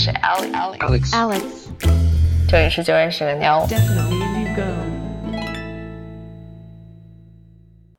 [0.00, 1.42] 是 Alex，Alex，Alex，
[2.48, 3.66] 这里是就认识个妞。
[3.66, 4.78] Definitely a new girl.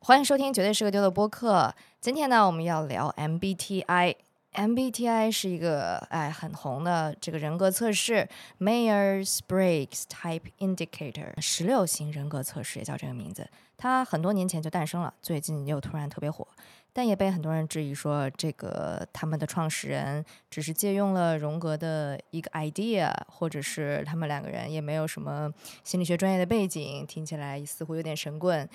[0.00, 1.74] 欢迎收听《绝对是个丢》的播客。
[2.00, 4.14] 今天呢，我们要聊 MBTI。
[4.54, 8.26] MBTI 是一个哎很红的这个人格测试
[8.58, 13.46] ，Myers Briggs Type Indicator，十六型人格测试也叫这个名字。
[13.76, 16.48] 它很多年前就诞生了，最近又突然特别火，
[16.92, 25.52] 但也被很多人质疑说，这个他们的创始人只是借用了荣格的一个 idea，或者是他们两个人也没有什么
[25.84, 28.68] 心理学专业的背景，听起来似乎有点神棍。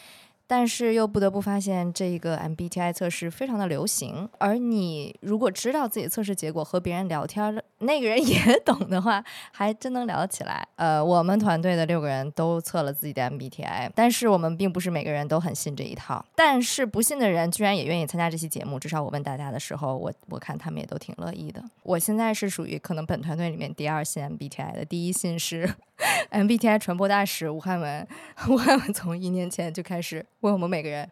[0.48, 4.30] 但是又不得不发现，这一个 MBTI 测试非常的流行。
[4.38, 10.68] 而你如果知道自己测试结果和别人聊天，那个人也 懂的话，还真能聊得起来。
[10.76, 16.24] 呃，我们团队的六个人都测了自己的 MBTI，但是我们并不是每个人都很信这一套。
[16.36, 21.64] 但是不信的人居然也愿意参加这期节目，至少我问大家的时候，我我看他们也都挺乐意的。
[21.84, 25.74] 我现在是属于可能本团队里面第二信 MBTI 的，第一信是
[26.32, 28.08] MBTI 传播大使吴汉文。
[28.50, 31.10] 吴汉文从一年前就开始问我们每个人：“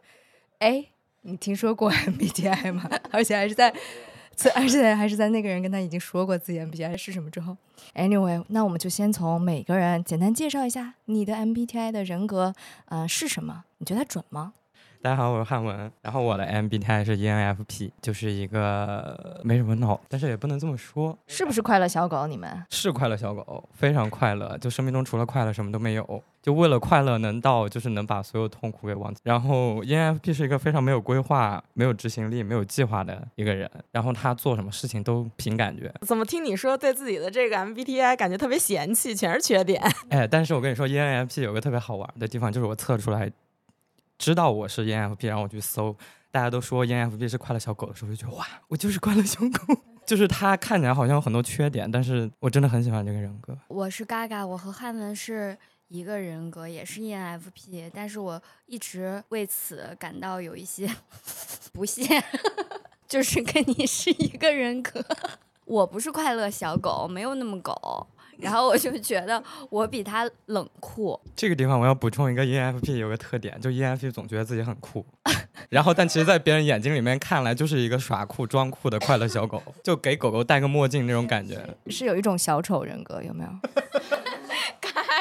[0.60, 0.86] 哎，
[1.22, 3.74] 你听说过 MBTI 吗？” 而且还是在，
[4.56, 7.56] 而且还是在那个人跟他已经说过自己 MBTI 是什么之后。
[7.96, 12.54] Anyway，那我们就先从每个人简单介绍一下你的 MBTI 的人格，
[12.86, 13.64] 呃，是什么？
[13.78, 14.54] 你觉得它准吗？
[15.04, 22.26] 大家好，我是汉文，然后我的 MBTI 是 ENFP，就是一个没什么脑，但是也不能这么说，是不是快乐小狗？
[22.26, 29.20] 你们是快乐小狗，非常快乐，就生命中除了快乐什么都没有，就为了快乐能到就是能把所有痛苦给忘记。
[29.26, 35.94] 然后 ENFP 是一个非常没有规划、没有执行力、没有计划的一个人，然后他做什么事情都凭感觉。
[36.08, 39.84] 怎么听你说对自己的这个 MBTI 感觉特别嫌弃，全是缺点？
[40.08, 43.30] 哎，但是我跟你说，ENFP 有个特别好玩的地方，就是我测出来。
[44.18, 45.96] 知道我是 ENFP，然后我去搜，
[46.32, 49.76] 大家都说 ENFP 是快乐小狗的时候，就觉得哇，我就是快乐小狗。
[50.06, 53.58] 就是他看起来好像有很多缺点，但是我真的很喜欢这个人格。
[53.70, 55.58] 我是嘎嘎，我和汉文是
[55.88, 60.94] 一个人格，也是 ENFP，但是我一直为此感到有一些
[61.72, 62.04] 不屑，
[63.08, 65.02] 就是跟你是一个人格。
[65.64, 68.06] 我不是快乐小狗，没有那么狗。
[68.40, 71.20] 然后我就觉得我比他冷酷。
[71.36, 75.06] 这个地方我要补充一个 ENFP 有个特点，就 ENFP 总觉得自己很酷，
[75.70, 81.60] 然后但其实，在别人眼睛里面看来，就是一个耍酷装酷的快乐小狗，就给狗狗戴个墨镜那种感觉。
[81.88, 83.50] 是有一种小丑人格，有没有？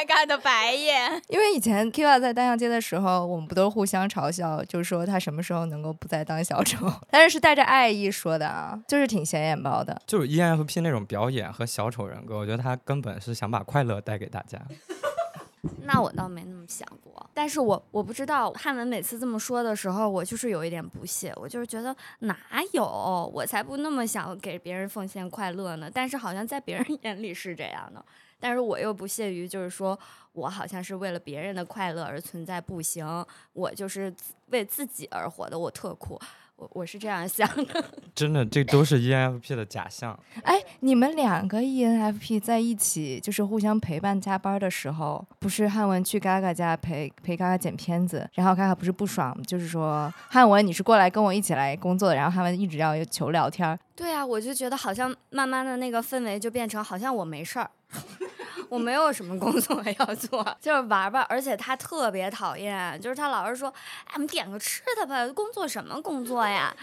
[0.05, 1.23] 嘎嘎的白眼。
[1.29, 10.01] 因为以前 Kiva 在单向街的时候，我们不都互相嘲笑，就是说他什么时候能够不再当小丑， 但是是带着爱意说的啊，就是挺显眼包的。
[10.07, 14.59] 就是 ENFP 那种表演和小丑人格，我觉得他根本是想把快乐带给大家。
[15.85, 22.37] 那我倒没那么想过，但是我我不知道汉文每次这么说的时候，我就是有一点不屑，我就是觉得哪
[22.73, 25.89] 有，我才不那么想给别人奉献快乐呢。
[25.93, 28.05] 但是好像在别人眼里是这样的，
[28.43, 29.97] 但是我又不屑于就是说
[30.33, 33.07] 我好像是为了别人的快乐而存在，不行，
[33.53, 34.13] 我就是
[34.49, 36.21] 为自己而活的，我特酷。
[36.57, 40.17] 我我是这样想的， 真的，这都是 ENFP 的假象。
[40.45, 53.77] 哎，你们两个 ENFP 在一起，就是互相陪伴加班的时候，不是汉文去嘎嘎家陪陪嘎嘎剪片子，然后嘎嘎不是不爽，就是说汉文你是过来跟我一起来工作的，然后汉文一直要求聊天。
[53.97, 57.71] 对啊，我就觉得好像慢慢的那个氛围就变成好像我没事儿。
[58.73, 61.23] 我没有什么工作 要做，就是玩玩。
[61.25, 63.69] 而且他特别讨厌，就是他老是说
[64.09, 66.75] ：“哎，我们点个吃的吧。”工作什么工作呀？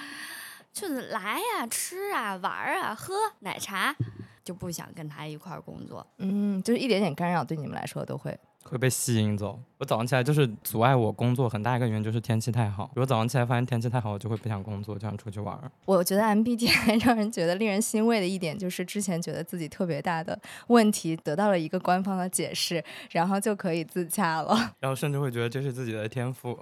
[0.71, 3.95] 就是来呀，吃啊，玩啊，喝奶茶，
[4.43, 6.05] 就不想跟他一块儿工作。
[6.17, 9.59] 嗯，就是一点点干扰对你们来说都会会被吸引走。
[9.77, 12.91] 我早上起来就是阻碍我工作很大一个原因就是天气太好。
[12.93, 15.57] 如果早上起来发现天气太好，我就会不想工作，就想出去玩。
[15.85, 20.37] 我觉得 MBTI 让人觉得令人欣慰的一点就是之前觉得自己特别大的
[20.67, 24.55] 问题得到了一个官方的解释，然后就可以自洽了。
[24.79, 26.57] 然后甚至会觉得这是自己的天赋。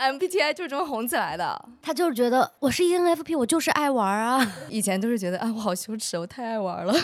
[0.00, 4.54] MBTI 就这么红起来的，他就是觉得我是 ENFP，我就是爱玩啊。
[4.68, 6.94] 以前都是觉得啊，我好羞耻，我太爱玩了。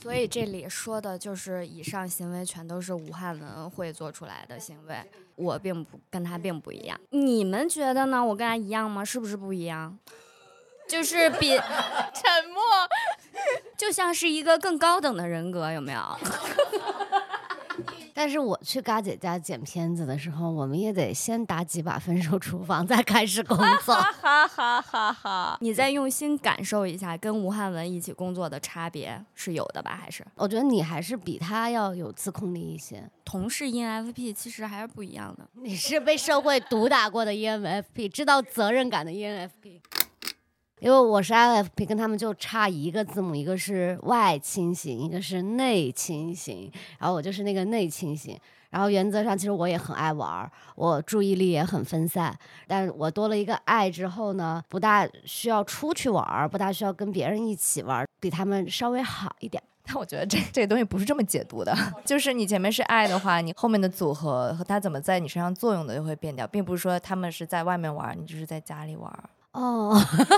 [0.00, 4.96] 所以这里说的就是以上行为全都是武汉文会做出来的行为，
[5.36, 7.00] 我并不跟他并不一样。
[7.10, 8.24] 你们觉得呢？
[8.24, 9.04] 我跟他一样吗？
[9.04, 9.98] 是不是不一样？
[10.88, 12.62] 就是比沉默，
[13.78, 16.00] 就像是一个更高等的人格，有没有？
[18.14, 23.94] 但是我去嘎姐家剪片子的时候，我们也得先打几把分手厨房，再开始工作。
[23.94, 25.58] 哈哈哈哈！
[25.60, 29.98] 你再用心感受一下，跟吴汉文一起工作的差别是有的吧？
[30.00, 33.08] 还是我觉得你还是比他要有自控力一些。
[33.24, 35.48] 同是 ENFP，其实还是不一样的。
[35.54, 39.80] 你是被社会毒打过的 ENFP，知道责任感的 ENFP。
[40.82, 46.68] 因为我是 INFP，跟他们就差一个字母，一个是外倾型，一个是内倾型，
[46.98, 48.36] 然后我就是那个内倾型。
[48.70, 52.36] 然后原则上，其实我也很爱玩儿，我注意力也很分散。
[52.66, 59.62] 但我多了一个爱之后呢，不大需要出去玩儿，不大需要跟别人一起玩儿，比他们稍微好一点。
[59.84, 61.72] 但我觉得这这个东西不是这么解读的，
[62.04, 69.12] 就是你前面是爱的话，你后面的组合和它怎么在你身上作用的就会变掉，并不是说他们是在外面玩，你就是在家里玩。
[69.52, 69.94] 哦，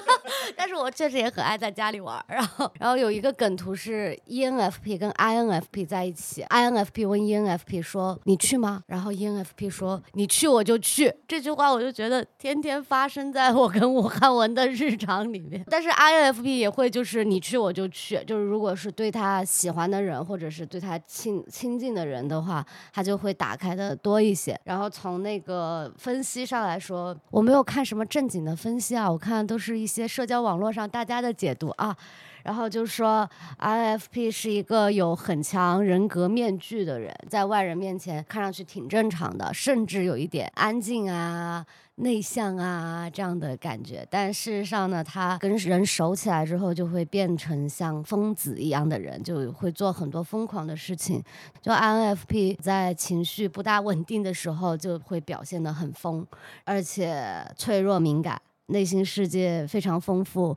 [0.56, 2.24] 但是我确实也很爱在家里玩儿。
[2.28, 15.64] 然后，然后有一个梗图是 ENFP 跟 INFP 在一起，INFP 问 ENFP 说：“你去吗？”然后 ENFP 说：“你去我就去。”这句话我就觉得天天发生在我跟武汉文的日常里面。
[15.70, 24.58] 但是 INFP 也会就是你去我就去，就是如果是对他喜欢的人或者是对他亲亲近的人的话，他就会打开的多一些。
[24.64, 29.03] 然后从那个分析上来说，我没有看什么正经的分析啊。
[29.10, 31.96] 我看都是一些社交网络上大家的解读啊，
[32.42, 33.28] 然后就说
[33.58, 41.64] INFP 是一个有很强人格面具的人，在外人面前看上去挺正常的，甚至有一点安静啊、
[41.96, 44.06] 内向啊这样的感觉。
[44.10, 51.22] 但事实上呢，他跟人熟起来之后，就会变成像疯子一样的人，就会做很多疯狂的事情。
[51.62, 56.26] 就 INFP 在情绪不大稳定的时候，就会表现得很疯，
[56.64, 58.40] 而且脆弱敏感。
[58.66, 60.56] 内心世界非常丰富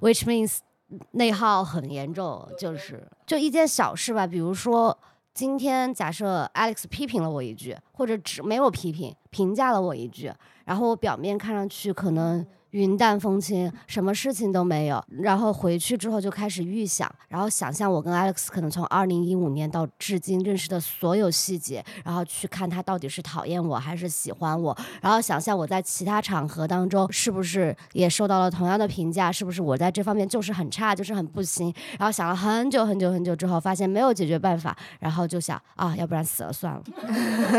[0.00, 0.58] ，which means
[1.12, 4.96] 内耗很严重，就是就一件小事吧，比如说
[5.34, 10.32] 今天假设 Alex 批评了我一句，或者只没有批评，评价了我一句，
[10.64, 12.46] 然后我表面看上去可能。
[12.70, 15.02] 云淡风轻，什么事情都没有。
[15.08, 24.76] 然后回去之后就开始预想，然后想象我跟 Alex 可能从二零一五年到至今认识的所有细节，然后去看他到底是讨厌我还是喜欢我。
[25.00, 31.72] 然后想象我在其他场合当中是不是也受到了同样的评价，是不是我在这方面就是很差，就是很不行。
[31.98, 36.82] 然后想了很久很久很久之后，发现没有解决办法，然后就想啊，要不然死了算了。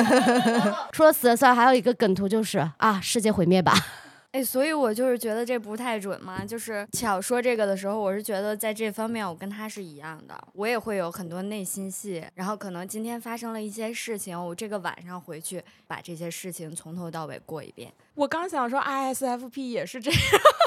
[0.92, 3.74] 除了死了算，还有一个梗图就是啊，世界毁灭吧。
[4.32, 6.46] 哎，所以我就是觉得这不太准嘛。
[6.46, 12.24] 就是巧说这个的时候，我是觉得在这方面我跟他是一样的，我也会有很多内心戏。
[12.36, 17.92] 然后可能今天发生了一些事情，我这个晚上回去把这些事情从头到尾过一遍。
[18.16, 20.20] 我刚想说，ISFP 也是这样，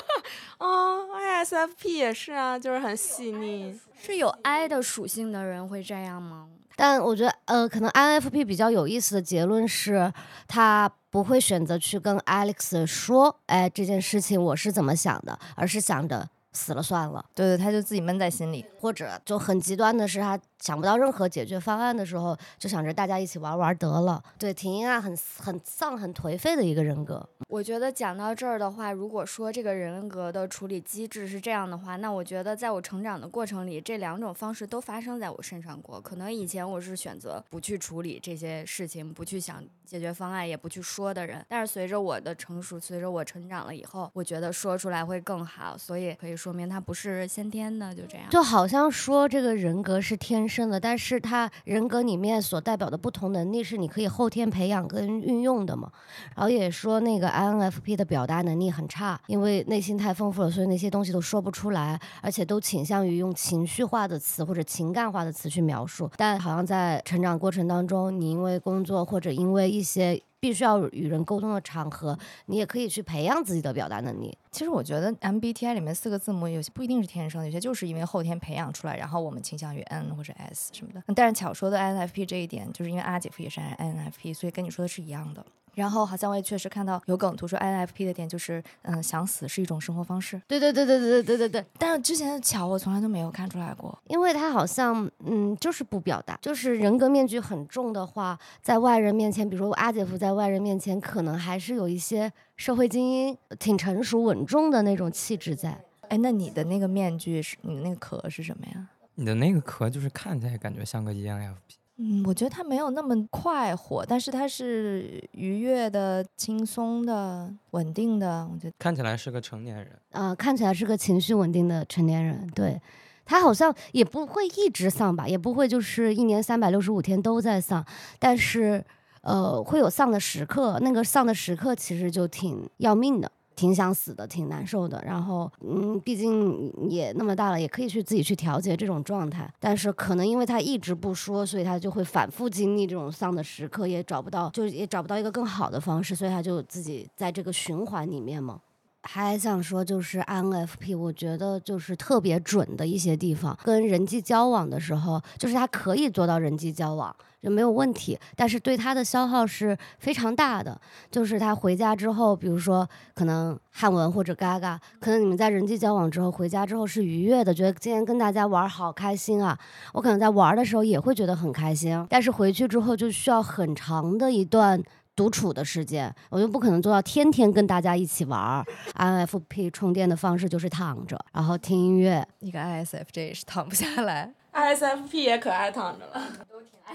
[0.61, 3.81] 嗯，ISFP 也是啊，就是很细腻。
[3.99, 6.49] 是有 I 的属性的人会这样吗？
[6.77, 10.13] 但我觉得，呃，可能 INFP 比较有意思的结论是，
[10.49, 17.25] 他不会选择去跟 Alex 说，哎，这件事情我是怎么想的，而是想着死了算了。
[17.37, 20.37] 对对，他就自己闷在心里，或者就很极端的是他。
[20.65, 24.25] 想不到任何解决方案的时候，就想着大家一起玩玩得了。
[24.39, 27.29] 对，挺阴暗、很很丧、很颓废的一个人格。
[27.49, 36.01] 我觉得讲到这儿的话，如果说这个人格的处理机制是这样的话，那我觉得在我成长的过程里，这两种方式都发生在我身上过。
[36.01, 41.45] 可能以前我是选择不去处理这些事情，不去想解决方案，也不去说的人。
[41.47, 45.77] 但是随着我的成熟，随着我成长了以后，我觉得说出来会更好。
[45.77, 48.31] 所以可以说明他不是先天的，就这样。
[48.31, 50.49] 就好像说这个人格是天。
[50.49, 55.91] 生的，但是他人格里面所代表的不同能力是你可以后天培养跟运用的嘛。
[56.37, 66.11] 然后也说那个 INFP 的表达能力很差，因为内心太丰富了，所以那些东西都说不出来，而且都倾向于用情绪化的词或者情感化的词去描述。
[66.17, 70.21] 但好像在成长过程当中，你因为工作或者因为一些。
[70.45, 74.37] 必须要与人沟通的场合，你也可以去培养自己的表达能力。
[74.51, 81.03] 其实我觉得 MBTI 里面四个字母有些不一定是天生的，有些就是因为后天培养出来，然后我们倾向于 N 或者 S 什么的。
[81.15, 85.43] 但是巧说的 INFP 这一点，就是因为阿姐夫也是 INFP，所以跟你说的是一样的。
[85.75, 90.41] 然后好像我也确实看到有梗图说 INFP 的点就是，嗯，想死是一种生活方式。
[90.47, 91.65] 对对对对对对对对对。
[91.79, 105.79] 但是之前的巧我从来都没有看出来过，因为他好像嗯就是不表达，就是人格面具很重的话，在外人面前，比如说阿姐夫在外人面前，可能还是有一些社会精英，挺成熟稳重的那种气质在。
[106.09, 108.89] 哎，那你的那个面具是你的那个壳是什么呀？
[109.15, 111.55] 你的那个壳就是看起来感觉像个 ENFP。
[111.97, 118.49] 嗯，我觉得他没有那么快活，但是他是愉悦的、轻松的、稳定的。
[118.53, 122.51] 我觉得看起来是个成年人，啊，看起来是个情绪稳定的成年人。
[122.55, 122.81] 对
[123.25, 127.85] 他好像也不会一直丧吧，也不会就是一年三百六十五天都在丧，
[128.19, 128.85] 但是
[129.21, 130.79] 呃，会有丧的时刻。
[130.81, 133.31] 那个丧的时刻其实就挺要命的。
[133.57, 135.03] 挺想死的，挺难受的。
[135.05, 139.53] 然后，嗯，毕竟也那么大了，也可以去自己去调节这种状态。
[139.59, 148.61] 但是，可能因为他一直不说，所以他就会反复经历这种丧的时刻，也找不到，就也找不到一个更好的方式，所以他就自己在这个循环里面嘛。
[149.05, 157.15] 还想说，就是 INFP，我觉得就是特别准的一些地方，跟人际交往的时候，就是他可以做到人际交往。
[157.43, 160.81] 就没有问题，但是对他的消耗是非常大的。
[161.11, 169.59] 就是他回家之后，比如说可能汉文或者嘎嘎，可能你们在人际交往之后回家之后是愉悦的，觉得今天跟大家玩好开心啊。
[169.93, 174.83] 我可能在玩的时候也会觉得很开心，但是回去之后就需要很长的一段
[175.17, 178.65] 独处的时间，我就不可能做到天天跟大家一起玩。
[178.95, 182.27] INFP 充电的方式就是躺着，然后听音乐。
[182.41, 184.35] 一个 ISFJ 是躺不下来。
[184.53, 186.23] ISFP 也可爱躺着了，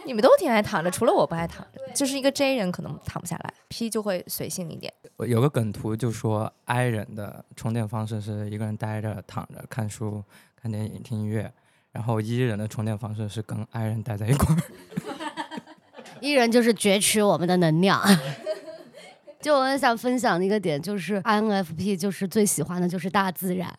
[0.06, 1.82] 你们都挺爱躺着，除了我不爱躺着。
[1.94, 4.94] 就是一个 J 人可能躺不下来，P 就会随性一点。
[5.28, 10.24] 有个梗图就说 I 人的充电方式是一个人待着、躺着、看书、
[10.56, 11.52] 看电影、听音乐，
[11.92, 14.62] 然后 E 人的充电方式是跟 I 人待在一块儿。
[16.22, 18.02] E 人就是攫取我们的能量。
[19.42, 23.74] 就我很想分享的一个点就是 INFP 就是最喜欢的就是大自然。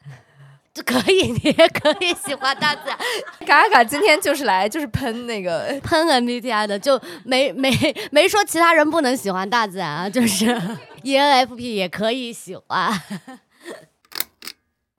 [0.72, 2.96] 就可以， 你也可以喜欢大自然。
[3.44, 7.70] 卡卡今天就是来就是喷那个喷 MBTI 的，就没没
[8.12, 10.46] 没说其他人不能喜欢大自然啊，就是
[11.02, 12.92] ENFP 也可以喜欢。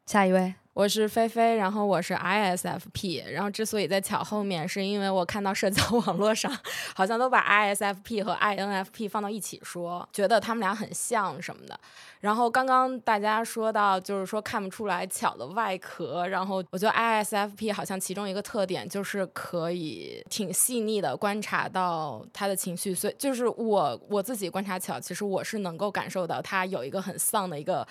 [0.06, 0.54] 下一位。
[0.74, 6.50] 我是菲菲，然后我是 ISFP，然后之所以在巧后面，是因为我看到社交网络上
[6.96, 11.78] 好像都把 ISFP 和 INFP 放到一起说，觉得他们俩很像什么的。
[12.22, 27.86] 然后刚刚大家说到，就是说看不出来巧的外壳，然后我觉得 ISFP 好像其中一个特点就是可以挺细腻的观察到他的情绪，所以就是我我自己观察巧，其实我是能够感受到他有一个很丧的一个。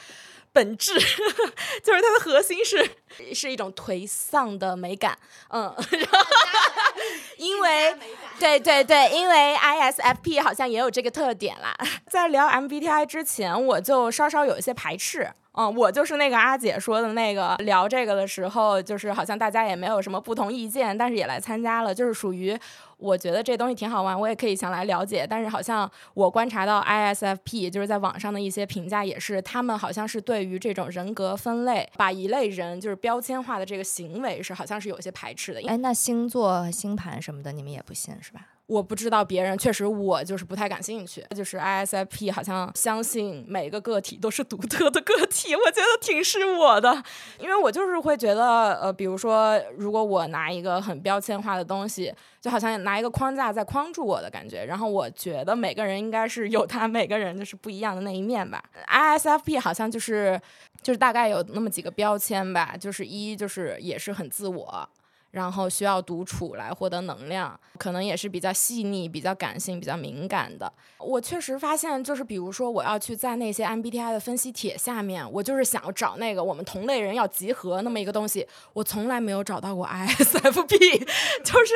[0.53, 0.93] 本质
[1.83, 2.91] 就是它的核心是
[3.35, 5.17] 是一种颓丧的美感，
[5.51, 5.75] 嗯，
[7.39, 7.97] 因为
[8.39, 11.77] 对对对，因为 ISFP 好像也有这个特点啦。
[12.09, 15.31] 在聊 MBTI 之前，我就稍稍有一些排斥。
[15.53, 22.57] 嗯，我就是那个阿姐说的那个，聊这个的时候，就是好像大家也没有什么不同意见，但是也来参加了，就是属于
[23.01, 25.27] 我觉得这东西挺好玩，我也可以想来了解。
[25.29, 35.61] 但是好像我观察到 ISFP 就是在网上的一些评价也是，他们好像是对于这种人格分类，把一类人就是标签化的这个行为是好像是有些排斥的。
[35.67, 38.47] 哎，那星座、星盘什么的，你们也不信是吧？
[38.71, 41.27] 我不知道别人，确实我就是不太感兴趣。
[41.35, 47.03] 就是 ISFP 好像相信每个个体都是独特的个体，我觉得挺是我的，
[47.41, 54.65] 因为我就是会觉得，呃，比如说，如果我拿一个很标签化的东西，就好像拿一个框架在框住我的感觉。
[54.65, 58.63] 然后我觉得每个人应该是有他每个人就是不一样的那一面吧。
[58.87, 60.41] ISFP 好像就是
[60.81, 64.89] 就是大概有那么几个标签吧，就是一就是也是很自我。
[65.31, 70.73] 然后需要独处来获得能量，可能也是比较细腻、比较感性、比较敏感的。
[70.99, 80.99] 我确实发现，就是比如说，我要去在那些 MBTI 的分析帖下面，我就是想要找那个我们同类人要集合那么一个东西，我从来没有找到过 ISFP，
[81.45, 81.75] 就是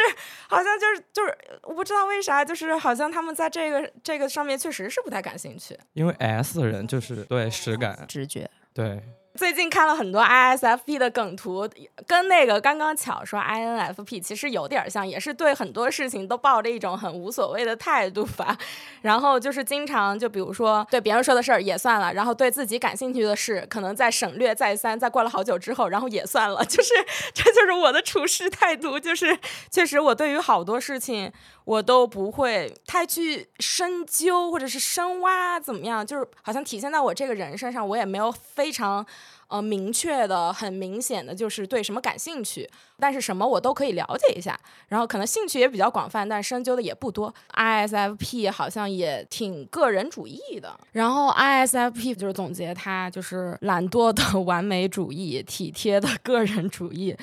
[0.49, 5.79] 好像就是就是我不知道为啥，就是好像他们在这个这个上面确实是不太感兴趣。
[5.93, 9.03] 因为 S 人就是对实感、直觉，对。
[9.37, 11.69] 最近看了很多 ISFP 的梗图，
[12.07, 18.57] 跟那个刚刚巧说 INFP 其实有点像，也是对很多事情都抱着一种很无所谓的态度吧。
[19.03, 26.65] 然后就是经常就比如说对别人说的事儿也算了，然后对自己感兴趣的事，可能在省略再三，在过了好久之后，然后也算了。
[26.67, 26.95] 就是
[27.33, 29.37] 这就是我的处事态度，就是
[29.69, 31.33] 确实我对于好多事情
[31.65, 39.05] 我都不会太去深究或者是深挖怎么样，就是好像体现在我这个人身上，我也没有非常。
[39.47, 42.69] 呃，明确的、很明显的就是对什么感兴趣，
[42.99, 47.33] 但是什么我都可以了解一下，然后可能兴趣也比较广泛，但深究的也不多。
[47.53, 57.15] ISFP 好像也挺个人主义的，然后 ISFP 就是总结他就是懒惰的 完美主义、体贴的个人主义。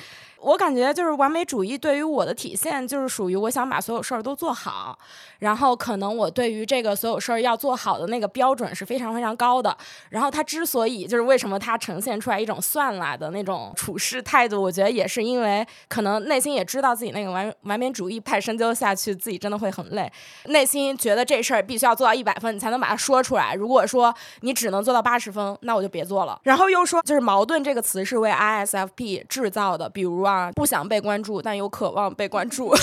[0.42, 4.98] 我感觉就是完美主义对于我的体现，就是属于我想把所有事儿都做好，
[5.38, 9.76] 然后可能我对于这个所有事儿要做好的那个标准是非常非常高的。
[10.10, 20.10] 然后他之所以就是为什么他呈现出来一种算了的那种处事态度，我觉得也是因为可能内心也知道自己那个完完美主义太深究下去，自己真的会很累。
[20.46, 23.54] 内心觉得这事儿必须要做到一百分，你才能把它说出来。
[23.54, 26.40] 如果说你只能做到八十分，那我就别做了。
[26.42, 30.31] 然后又说，就是矛盾这个词是为 ISFP 制造的，比如啊。
[30.32, 32.74] 啊，不想被关注，但又渴望被关注。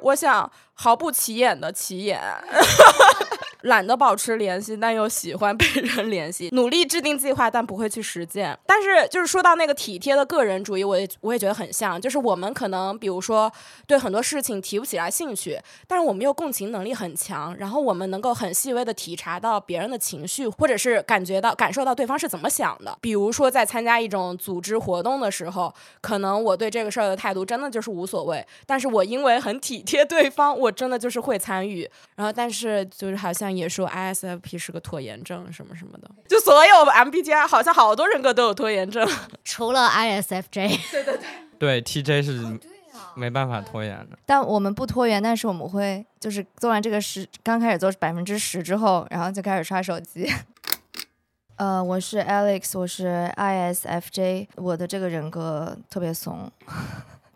[0.00, 2.20] 我想毫不起眼的起眼。
[3.66, 8.58] 懒得保持联系，但又喜欢被人联系，努力制定计划，但不会去实践。
[8.66, 13.52] 但是就是说到那个体贴的个人主义，我也我也觉得很像，就是我们可能比如说
[13.86, 22.96] 对很多事情提不起来兴趣，但是我们又共情能力很强，然后我们能够很细微的体察到别人的情绪，或者是感觉到感受到对方是怎么想的。
[23.00, 31.88] 比如说在参加一种组织活动的时候，可能我对这个事儿的态度真的就是无所谓，但是我因为很体贴对方，我真的就是会参与。
[32.14, 39.08] 然后但是就是好像也说 ISFP 是个拖延症什么什么的， 就所有 MBTI 好像好多人格都有拖延症。
[39.44, 40.78] 除了 ISFJ，
[41.58, 42.58] 对 TJ 是
[43.14, 44.18] 没办法拖延的。
[44.26, 50.30] 但我们不拖延，但是我们会就是做完这个十，刚开始做百分之十之后，然后就开始刷手机。
[51.56, 56.50] 呃，我是 Alex，我是 ISFJ，我的这个人格特别怂，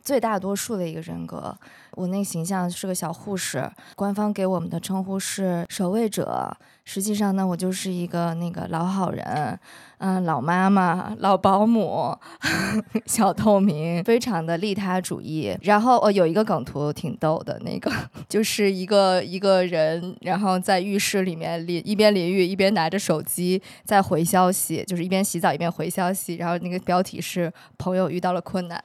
[0.03, 1.57] 最大多数的一个人格。
[1.93, 6.57] 我那个形象是个小护士，官方给我们的称呼是守卫者。
[6.83, 9.57] 实际上呢，我就是一个那个老好人，
[9.99, 12.17] 嗯，老妈妈、老保姆、
[13.07, 15.57] 小透明，非常的利他主义。
[15.63, 17.93] 然后哦，有一个梗图挺逗的，那个
[18.29, 26.37] 就是一个一个人，然后在浴室里面淋一边淋浴一边拿着手机在回消息，就是一边洗澡一边回消息。
[26.37, 28.83] 然后那个标题是“朋友遇到了困难”。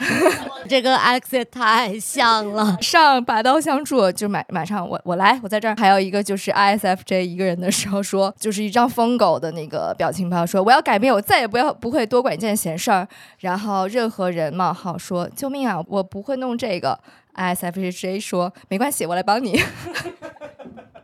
[0.68, 2.76] 这跟 X 也太像了。
[2.80, 5.74] 上拔刀相助，就马马上我我来，我在这儿。
[5.76, 13.06] 还有一个就是 ISFJ 一个人的时候说，就是一张疯狗的那个表情包，说我要改变，我再也不要不会多管一件闲事儿。
[13.40, 16.98] 然后任何人冒号说救命啊，我不会弄这个。
[17.36, 19.62] ISFJ 说没关系，我来帮你。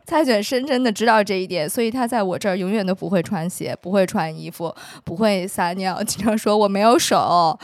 [0.07, 4.73] 蔡卷深深的知道这一点，所以他在我这儿永远都不会穿鞋，不会穿衣服，
[5.03, 7.59] 不会撒尿，经常说我没有手，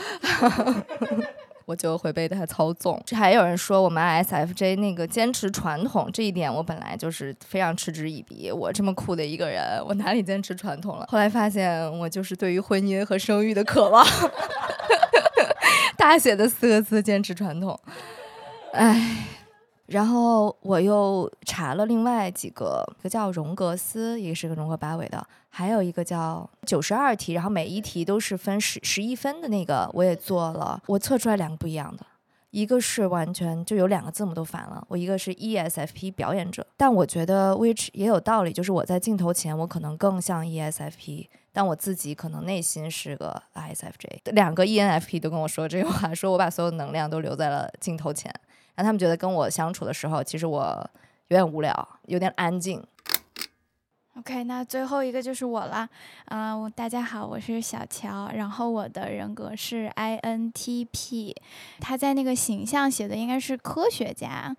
[1.64, 3.02] 我就会被他操纵。
[3.06, 8.52] 这还有人说我们 ISFJ 那个坚持传统这一点，我本来就是非常嗤之以鼻。
[8.52, 11.06] 我这么酷的一个人，我哪里坚持传统了？
[11.08, 14.06] 后来发现我就是对于婚姻和生育的渴望，
[15.96, 17.80] 大写的四个字：坚持传统。
[18.74, 19.28] 唉。
[19.86, 32.06] 然后我又查了另外几个，一个叫荣格斯，一个是个荣格八维的，还有一个叫九十二题，然后每一题都是分十十一分的那个，我也做了，我测出来两个不一样的，
[32.50, 48.34] 一个是完全就有两个字母都反了，我一个是 ESFP 表演者，但我觉得 which 也有道理，就是我在镜头前我可能更像 ESFP，但我自己可能内心是个 ISFJ，两个 ENFP 都跟我说这句话，说我把所有能量都留在了镜头前。
[48.74, 50.90] 让他们觉得跟我相处的时候，其实我
[51.28, 52.84] 有点无聊，有点安静。
[54.16, 55.88] OK，那最后一个就是我了，
[56.24, 61.36] 啊、我大家好，我是小乔，然后我的人格是 INTP，
[61.78, 64.56] 他在那个形象写的应该是科学家，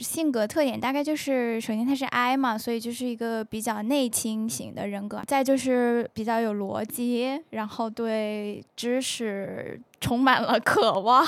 [0.00, 11.24] 性格特点大概就是，首先他是 I 嘛，所以就是一个比较内倾型的人格，再就是比较有逻辑，然后对知识充满了渴望，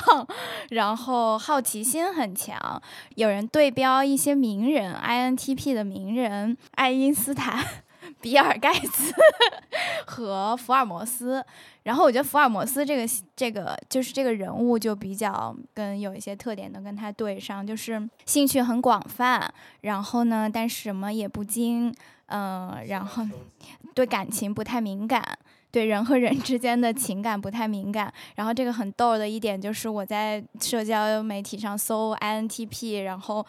[0.71, 2.83] 然后好奇心很强。
[3.17, 7.63] 有人对标一些名人，INTP 的名人，爱因斯坦。
[8.25, 9.13] 比尔盖茨
[10.09, 11.45] 和福尔摩斯，
[11.83, 13.07] 然后我觉得福尔摩斯这个
[13.37, 19.47] 这个就是这个人物就比较跟有一些特点能跟他对上，就是兴趣很广泛，
[19.83, 21.95] 然后呢，但是什么也不精，
[22.29, 23.27] 嗯、然后
[23.95, 25.23] 对感情不太敏感。
[25.75, 33.45] 对人和人之间的情感不太敏感，然后这个很逗的一点就是我在社交媒体上搜 INTP，然后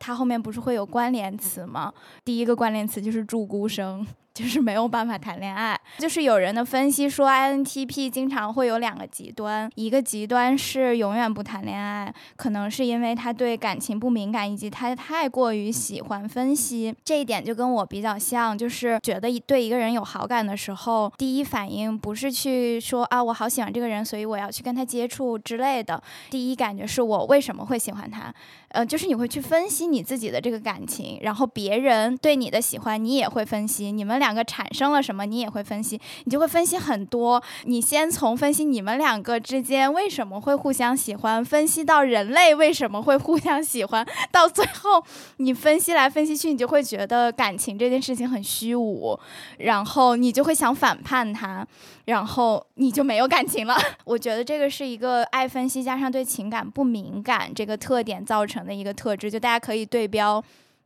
[0.00, 1.94] 它后面不是会有关联词吗？
[2.24, 4.04] 第一个关联词就是注孤生，
[4.38, 5.76] 就是没有办法谈恋爱。
[5.98, 16.94] 就是有人的分析说，INTP 经常会有两个极端，一个极端是永远不谈恋爱，可能是因为他对感情不敏感，以及他太过于喜欢分析。
[17.04, 26.00] 这一点就跟我比较像，就是觉得对一个人有好感的时候，第一反应不是去说啊我好喜欢这个人，所以我要去跟他接触之类的。
[26.30, 28.32] 第一感觉是我为什么会喜欢他。
[28.68, 37.42] 呃，就是你会去分析你自己的这个感情，然后别人对你的喜欢，你也会分析，你们俩两个产生了什么，你也会分析，你就会分析很多。
[37.64, 45.02] 你先从分析你们两个之间为什么会互相喜欢，分析到人类为什么会互相喜欢，到最后
[45.38, 49.18] 你分析来分析去，你就会觉得感情这件事情很虚无，
[49.56, 51.66] 然后你就会想反叛他。
[52.04, 53.76] 然后你就没有感情了。
[54.04, 60.42] 我觉得这个是一个爱分析加上对情感不敏感这个特点造成的一个特质，就大家可以对标，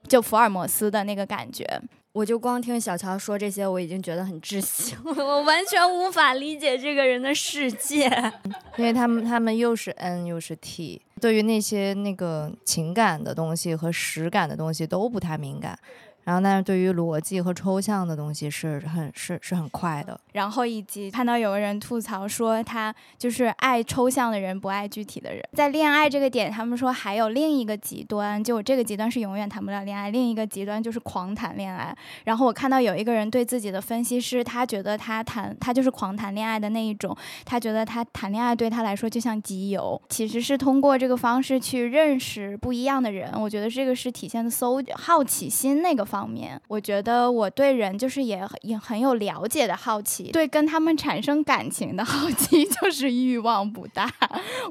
[0.08, 1.64] 就福尔摩斯的那个感觉。
[2.12, 8.06] 我就光听小乔说这些，我已经觉得很窒息， 我完全无法理解这个人的世界。
[8.76, 15.78] 因为他们他们又是 N 又是 T，对于那些那个情感的东西和实感的东西都不太敏感。
[16.24, 20.18] 然后但是对于逻辑和抽象的东西是很是是很快的。
[20.32, 31.94] 然后以及看到有个人吐槽说他就是爱抽象的人不爱具体的人，在恋爱这个点，他们说还有另一个极端，就这个极端是永远谈不了恋爱，另一个极端就是狂谈恋爱。
[32.24, 43.32] 然后我看到有一个人对自己的分析是，他觉得他谈他就是狂谈恋爱的那一种，他觉得他谈恋爱对他来说就像集邮，其实是通过这个方式去认识不一样的人。
[43.40, 46.60] 我觉得这个是体现的搜好奇心那个方面。
[46.68, 50.30] 我觉得我对人就是也也很有了解的好奇。
[50.30, 54.12] 对跟他们产生感情的好奇 就是欲望不大，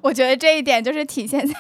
[0.04, 1.56] 我觉得这一点就是体现在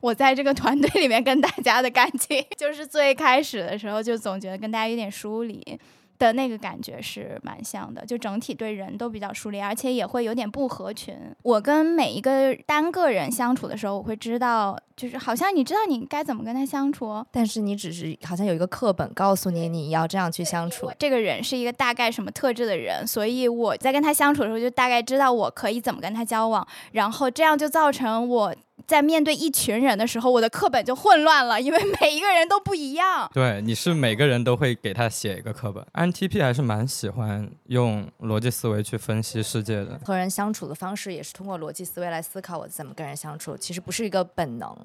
[0.00, 5.78] 我在这个团队里面跟大家的感情， 就是最开始的时候就总觉得跟大家有点疏离。
[6.18, 11.14] 的那个感觉是蛮像的，就整体对人都比较疏离，而且也会有点不合群。
[11.42, 20.90] 我跟每一个单个人相处的时候，我会知道，就是好像你知道你该怎么跟他相处，但是你只是好像有一个课本告诉你你要这样去相处。
[20.98, 28.54] 这个人是一个大概什么特质的人，所以我在跟他相处的时候，就大概知道我可以怎么跟他交往，然后这样就造成我。
[28.86, 33.30] 在面对一群人的时候，我的课本就混乱了，因为每一个人都不一样。
[33.34, 35.84] 对，你是每个人都会给他写一个课本。
[35.92, 40.00] INTP 还是蛮喜欢用逻辑思维去分析世界的。
[40.04, 44.76] 和人相处的方式也是通过逻辑思维来思考我怎么跟人相处，其实不是一个本能。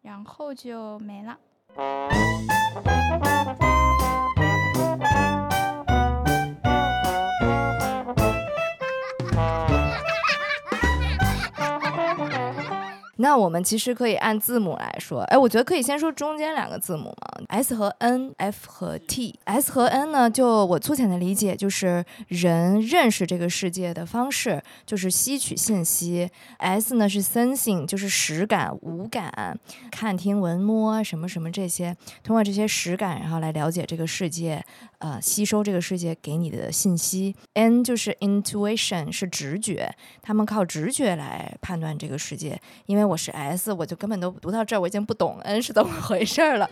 [0.00, 1.36] 然后就没了。
[13.18, 19.38] 那我们其实可以按字母来说，哎，我觉得可以先说中间两个字母嘛，S 和 N，F 和 T。
[19.44, 26.30] S 和 N 呢，就我粗浅的理解，就是人认识这个世界的方式，就是吸取信息。
[26.58, 29.58] S 呢是 sensing，就是实感、五感，
[29.90, 34.64] 看、听、闻、摸什么什么这些，通过这些实感，然后来了解这个世界。
[34.98, 42.60] 呃，吸收这个世界给你的信息，N 就是 intuition，是直觉，他们靠直觉来判断这个世界。
[42.86, 46.68] 因为我是 S，我就根本都读到这儿，我已经不懂 N 是怎么回事了。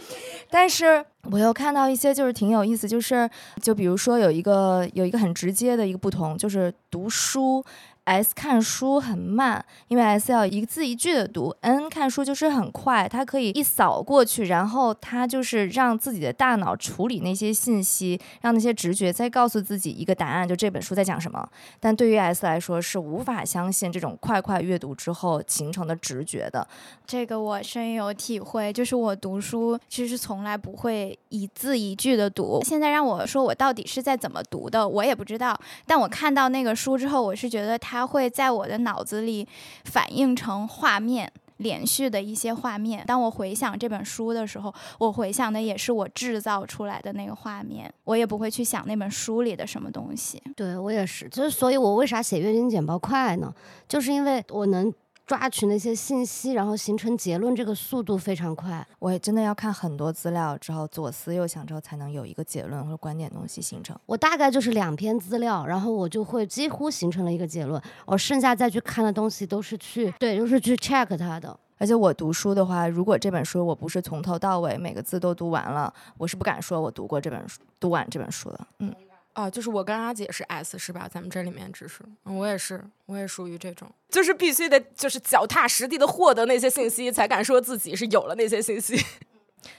[0.50, 3.28] 但是我又看到一些就是挺有意思，就是
[3.62, 7.64] 就比如说有一个有一个很直接的一个不同，就是读书。
[8.06, 21.44] S 看书很慢，因为 S 要一字一句的读；N 看书就是很快，它可以一扫过去，然后它就是让自己的大脑处理那些信息，让那些直觉再告诉自己一个答案，就这本书在讲什么。
[21.80, 26.64] 但对于 S 来说，是无法相信这种快快阅读之后形成的直觉的。
[27.04, 32.62] 这个我深有体会，就是我读书其实从来不会一字一句的读。
[32.64, 35.58] 现在让我说我到底是在怎么读的，我也不知道。
[35.84, 37.95] 但我看到那个书之后，我是觉得它。
[37.96, 39.48] 它会在我的脑子里
[39.84, 43.02] 反映成画面，连续的一些画面。
[43.06, 50.42] 当我回想这本书的时候，我回想的也是我制造出来的那个画面，我也不会去想那本书里的什么东西。
[50.54, 53.54] 对我也是，就是所以，我为啥写阅读简报快呢？
[53.88, 54.92] 就是因为我能。
[55.26, 58.86] 抓取那些信息，然后形成结论，这个速度非常快。
[59.00, 63.98] 我也真的要看很多资料之后，左思右想之后，才能有一个结论或者观点东西形成。
[64.06, 67.82] 我大概就是两篇资料，然后我就会几乎形成了一个结论。
[68.04, 71.58] 我剩下再去看的东西都是去对，就是去 check 它的。
[71.78, 78.66] 而且我读书的话，如果这本书我不是从头到尾每个字都读完了，我是不敢说我读过这本书、读完这本书的。
[78.78, 78.94] 嗯。
[79.36, 81.06] 啊，就是我跟阿姐是 S 是吧？
[81.06, 88.96] 咱们这里面只是，我也是，我也属于这种，就是必须得就是脚踏实地的获得那些信息，才敢说自己是有了那些信息。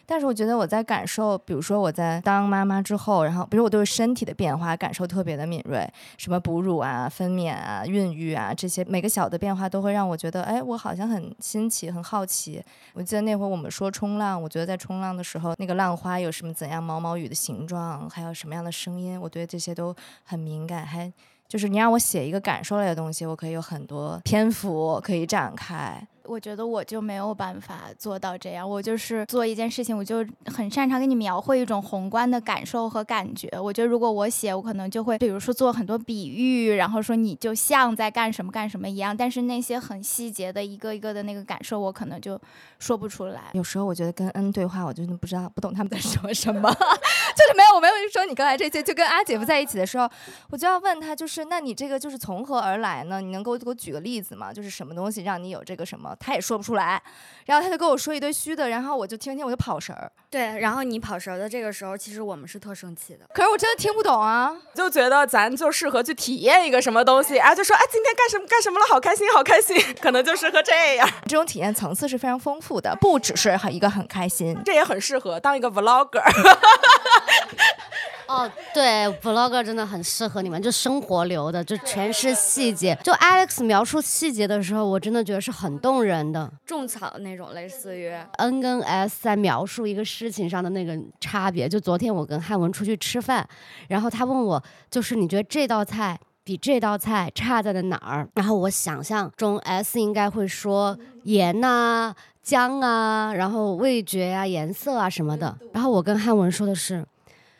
[0.06, 5.88] 但是我觉得我在感受，比如说我在当妈妈之后，然后比如我对身体的变化感受特别的敏锐，
[6.18, 12.62] 什么哺乳啊、分娩啊、孕育啊这些每个小的变化都会让我觉得，哎，我好像很新奇、很好奇。
[12.94, 20.86] 我记得那会儿我们说冲浪，我觉得在冲浪的时候，那个浪花有什么怎样毛毛雨的形状，还有什么样的声音，我对这些都很敏感。
[20.86, 21.12] 还
[21.48, 26.06] 就是你让我写一个感受类的东西，我可以有很多篇幅可以展开。
[26.28, 28.70] 我觉得我就没有办法做到这样。
[28.70, 33.50] 我就是做一件事情，我就很擅长给你描绘一种宏观的感受和感觉。
[33.60, 39.16] 我觉得如果我写，我可能就会，比如说做很多比喻，然后说你就像在干什么干什么一样。
[39.16, 42.40] 但是那些很细节的一个一个的那个感受，我可能就
[42.80, 43.44] 说不出来。
[43.54, 46.70] 有时候我觉得跟 N 对话，我真的不知道不懂他们在说什么，
[47.38, 50.10] 就是没有我没有说你刚才这些，就跟阿姐夫在一起的时候，
[50.50, 53.22] 我就要问他，就是那你这个就是从何而来呢？
[53.22, 54.52] 你能给我给我举个例子吗？
[54.52, 56.16] 就是什么东西让你有这个什么？
[56.20, 57.00] 他也说不出来，
[57.46, 60.12] 然后他就跟我说一堆虚的，然后我就听听我就跑神儿。
[60.32, 63.26] 对，然后你跑神儿的这个时候，其实我们是特生气的。
[63.34, 64.52] 可是我真的听不懂啊！
[64.74, 71.08] 就觉得咱就适合去体验一个什么东西， 哎，就说哎，今天干什么干什么了，好开心，好开心，可能就适合这样。
[71.24, 74.58] 这种体验层次是非常丰富的，不只是很一个很开心。
[74.66, 76.22] 这也很适合当一个 vlogger。
[78.28, 82.94] 哦，对，vlogger 真的很适合你们，就生活流的，就全是细节。
[83.02, 86.52] 就 Alex 描述细节的时候，我真的觉得是很动人的。
[86.66, 91.70] 种草那种，类似于 N 跟 S 在描述一个事情上的那个差别。
[91.70, 93.48] 就昨天我跟汉文出去吃饭，
[93.88, 98.28] 然后他问我，就是你觉得这道菜比这道菜差在了哪儿？
[98.36, 105.58] 然后我想象中 S 应该会说盐呐、姜啊，然后味觉啊、颜色啊什么的。
[105.72, 107.06] 然后我跟汉文说的是。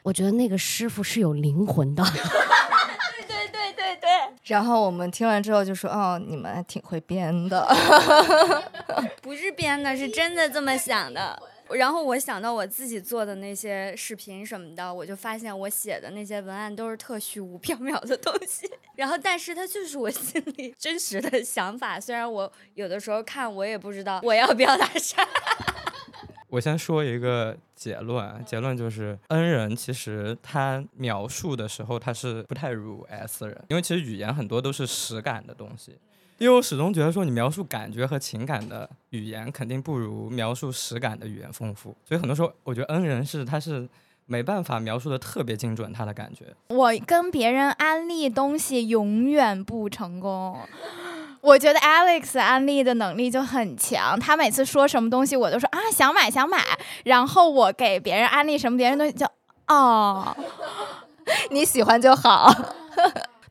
[0.08, 2.02] 我觉得那个师傅是有灵魂的。
[3.28, 4.10] 对对对对对。
[4.46, 7.68] 然后我们听完之后就说：“哦，你们挺会编的。
[9.22, 11.38] ”不是编的，是真的这么想的。
[11.72, 18.72] 然后我想到我自己做的那些视频什么的，我就发现我写的那些文案都是特虚无缥缈的东西。
[18.96, 22.00] 然后，但是它就是我心里真实的想法。
[22.00, 25.28] 虽然我有的时候看，我也不知道我要表达啥。
[26.50, 35.98] 我先说一个结论，结论就是 N 人其实他描述的时候他是不太如 S 人，因为其实语言很多都是实感的东西。
[36.38, 43.90] 因为我始终觉得说你描述感觉和情感的语言肯定不如描述实感的语言丰富，所以很多时候我觉得 N 人是他是
[44.26, 46.46] 没办法描述的特别精准他的感觉。
[46.68, 50.60] 我跟别人安利东西永远不成功。
[51.42, 56.60] 我觉得 Alex 安利的能力就很强，他每次说什么东西，我都说啊想买想买，
[57.06, 59.26] 然后我给别人安利什么，别人都就
[59.68, 60.36] 哦，
[61.52, 62.54] 你喜欢就好。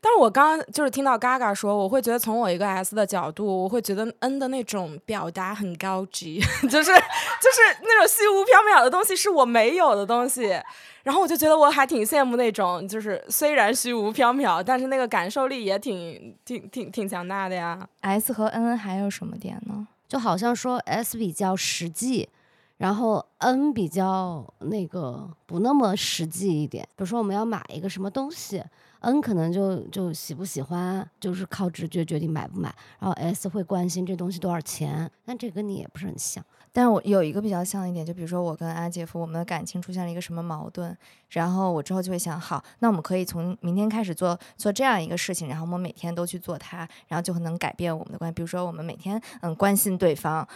[0.01, 10.59] 但是我刚刚就是听到嘎嘎说，我会觉得从我一个 S 的角度，我会觉得 N 的那种表达很高级， 就是就是那种虚无缥缈的东西是我没有的东西。
[11.03, 17.87] 然后我就觉得我还挺羡慕那种，就是虽然虚无缥缈，但是那个感受力也挺挺挺挺强大的呀。
[18.01, 19.87] S 和 N 还有什么点呢？
[20.07, 22.27] 就好像说 S 比较实际，
[22.75, 26.83] 然后 N 比较那个不那么实际一点。
[26.97, 28.61] 比如说我们要买一个什么东西
[29.01, 32.73] ，N 可能就就喜不喜欢，就是靠直觉决定买不买。
[32.99, 36.43] 然后 S 会关心这东西多少钱，但这跟你也不是很像。
[36.73, 40.95] 但是我有一个比较像的一点，就比如说我跟阿姐夫，我们的感情出现了一个什么矛盾，
[41.29, 48.35] 然后我之后就会想，好，那我们可以从明天开始做做这样一个事情，然后我们每天都去做它，然后就能改变我们的关系。
[48.35, 50.47] 比如说我们每天嗯关心对方，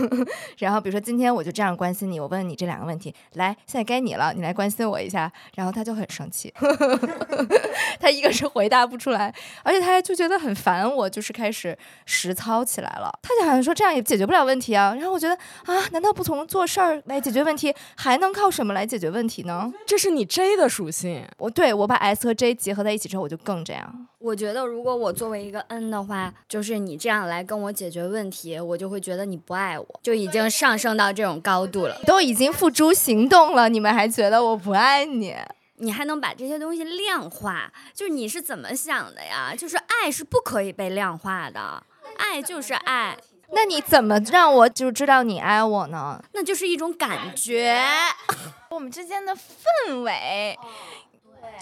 [0.58, 6.52] 然后比如说今天我就这样关心你，我问你这两个问题，来，现在该你了，你来关心我一下，然后他就很生气，
[7.98, 15.36] 他一个是回答不出来，而且他就觉得很烦我，就是开始实操起来了，他就好像说这样也解决不了问题啊，然后我觉得。
[15.64, 19.72] 啊，难道不从做事儿来解决问题，还能靠什么来解决问题呢？
[19.86, 21.24] 这是你 J 的属性。
[21.38, 24.06] 我对我把 S 和 J 结合在一起之后，我就更这样。
[24.18, 31.96] 我觉得如果我作为一个 N 的话，就是你这样来跟我解决问题，我就会觉得你不爱我，就已经上升到这种高度了。
[32.06, 35.36] 都已经付诸行动了，你们还觉得我不爱你？
[35.80, 37.72] 你还能把这些东西量化？
[37.94, 39.54] 就是你是怎么想的呀？
[39.56, 41.82] 就是爱是不可以被量化的，
[42.18, 43.16] 爱就是爱。
[43.52, 46.22] 那你怎么让我就知道你爱我呢？
[46.34, 47.84] 那就是一种感觉，
[48.70, 50.56] 我们之间的氛围。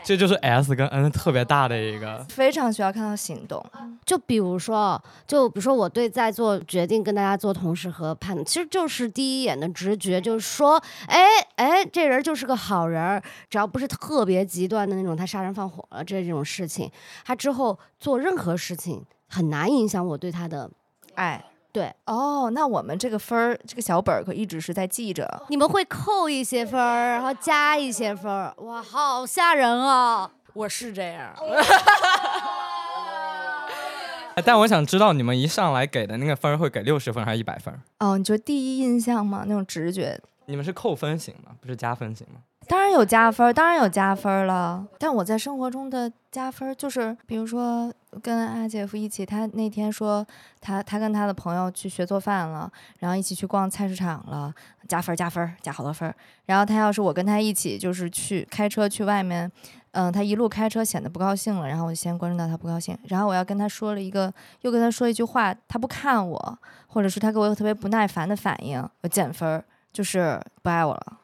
[0.05, 3.62] 这就是 S 跟 N 特别大的一个，非常需要看到行动。
[4.07, 16.90] 就比如说，就比如说我对在做决定跟大家做同事和判，其实就是第一眼的直觉，就是说，哎哎，这人就是个好人，只要不是特别极端的那种，他杀人放火了这这种事情，
[17.27, 20.70] 他之后做任何事情很难影响我对他的
[21.16, 21.44] 爱。
[21.71, 25.43] 对哦，那我们这个分儿，这个小本儿可一直是在记着。
[25.49, 30.31] 你们会扣一些分儿，然后加一些分儿，哇，好吓人啊！
[30.55, 31.35] 我是这样。
[34.45, 37.75] 但我想知道你们一上来给的那个分儿会给六十分还是一百分？
[37.99, 39.45] 哦，你觉得第一印象吗？
[39.47, 40.21] 那种直觉？
[40.47, 41.53] 你们是扣分型吗？
[41.61, 42.41] 不是加分型吗？
[42.69, 44.87] 当然有加分，当然有加分了。
[44.99, 47.91] 但我在生活中的加分就是，比如说
[48.23, 50.25] 跟阿姐夫一起，他那天说
[50.61, 54.53] 他他跟他的朋友去学做饭了，然后一起去逛菜市场了，
[54.87, 56.15] 加分加分加好多分。
[56.45, 59.51] 然后他要是我跟他一起就是去开车去外面，
[59.93, 62.97] 嗯，他一路开车显得不高兴了，然后我就先关注到他不高兴。
[63.05, 71.19] 然后我要跟他说了一个，又跟他说一句话，他不看我，或者是他给我特别不耐烦的反应，我减分，就是不爱我了。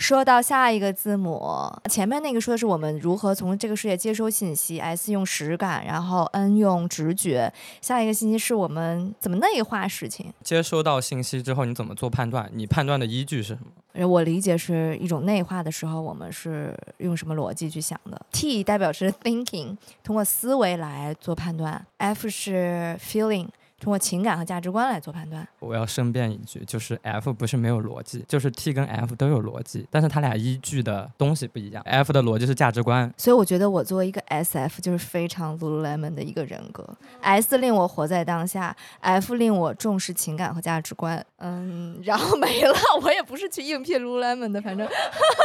[0.00, 7.52] 说到下一个字母，前面那个说的是我们如何从这个世界接收信息，S 用实感，然后 N 用直觉。
[7.82, 10.32] 下一个信息是我们怎么内化事情。
[10.42, 12.50] 接收到信息之后，你怎么做判断？
[12.54, 13.58] 你判断的依据是什
[13.94, 14.06] 么？
[14.08, 21.86] 我理解是一种内化的时候，我们是用什么逻辑去想的？T 代表是 thinking，通过思维来做判断。
[21.98, 23.48] F 是 feeling。
[23.80, 25.46] 通过情感和价值观来做判断。
[25.58, 31.82] 我要申辩一句，就是 F 不是没有逻辑，就是 T 跟 F 都有逻辑，但是它俩依据的东西不一样。
[31.84, 36.86] F 的逻辑是价值观，所以我觉得我作为一个 SF 就是非常 Lululemon 的一个人格。
[37.22, 41.24] S 令我活在当下，F 令我重视情感和价值观。
[41.38, 42.74] 嗯， 然后没了。
[43.02, 44.86] 我也不是去应聘 Lululemon 的，反正，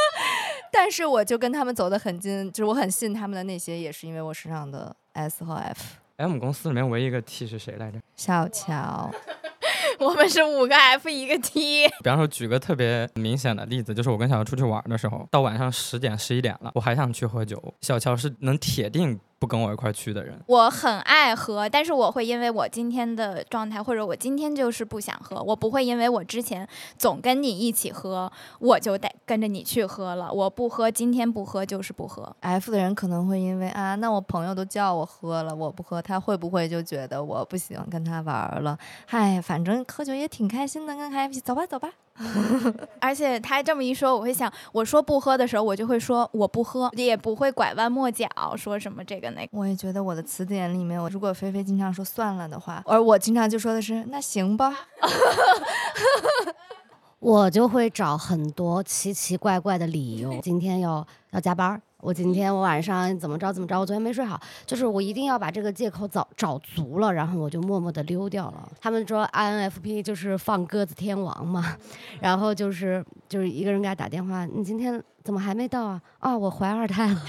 [0.72, 5.96] 但是我就跟他们走得很近，就是我很信他们的那些，也是因为我身上的 S 和 F。
[6.18, 8.00] M 公司里面唯一一个 T 是谁来着？
[8.16, 9.12] 小乔。
[10.00, 11.88] 我们是五个 F 一个 T。
[11.88, 17.62] 比方说，举个特别明显的例子，就是我跟小乔出去玩的时候，到晚上十点、十一点了，我还想去喝酒。
[17.82, 19.20] 小乔是能铁定。
[19.38, 26.68] 不跟我一块去的人，我很爱喝，但是我会因为我今天的状态，或者我今天就是不想喝，我不会因为我之前
[26.98, 30.32] 总跟你一起喝，我就得跟着你去喝了。
[30.32, 32.34] 我不喝，今天不喝就是不喝。
[32.40, 38.78] F 的人可能会因为啊，那我朋友都叫我喝了，我不喝，他会不会就觉得我不喜欢跟他玩了？
[39.06, 41.92] 嗨，反正喝酒也挺开心的，跟 Happy 走吧走吧。
[43.02, 49.50] 而且他这么一说，我会想，我说不喝的时候，我就会说我不喝，也不会拐弯抹角说什么这个那个。
[49.52, 54.74] 我也觉得我的词典里面，我如果菲菲经常说算了的话，而我经常就说的是那行吧
[57.20, 61.82] 我就会找很多奇奇怪怪的理由，今天要要加班。
[62.06, 63.80] 我今天我晚上怎么着怎么着？
[63.80, 68.70] 我昨天没睡好，就是我一定要把这个借口找找足了，然后我就默默的溜掉了。
[68.80, 71.76] 他们说 INFP 就是放鸽子天王嘛，
[72.22, 76.00] 然后就是就是一个人给他打电话，你今天怎么还没到啊？
[76.20, 77.20] 啊，我怀二胎了。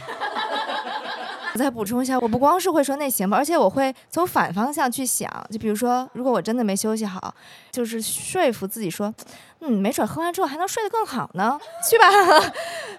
[1.55, 7.35] 我再补充一下，我不光是会说那行吧，而且我会从反方向去想，就比如说，如果我真的没休息好，
[7.71, 9.15] 就是说服自己说。
[9.61, 11.59] 嗯，没准喝完之后还能睡得更好呢。
[11.89, 12.05] 去吧。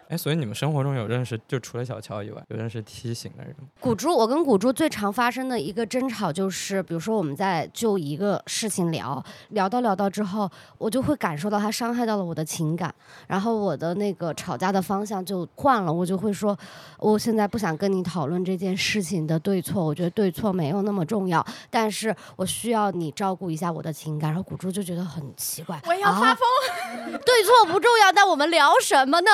[0.10, 3.68] 哎，所以你们生活中有认识，就除了小乔以外，有认识梯形的人吗？
[3.80, 12.94] 古珠，我跟古珠最常发生的一个争吵就是，比如说我们在就一个事情聊，聊到聊到之后，我就会感受到他伤害到了我的情感，
[13.28, 16.58] 然后我的那个吵架的方向就换了，我就会说，
[17.00, 24.28] 我现在不想跟你讨论这件事情的对错，我觉得对错没有那么重要，但是我需要你照顾一下我的情感。
[24.28, 26.47] 然后古珠就觉得很奇怪，我要发疯。
[27.26, 29.30] 对错不重要，但我们聊什么呢？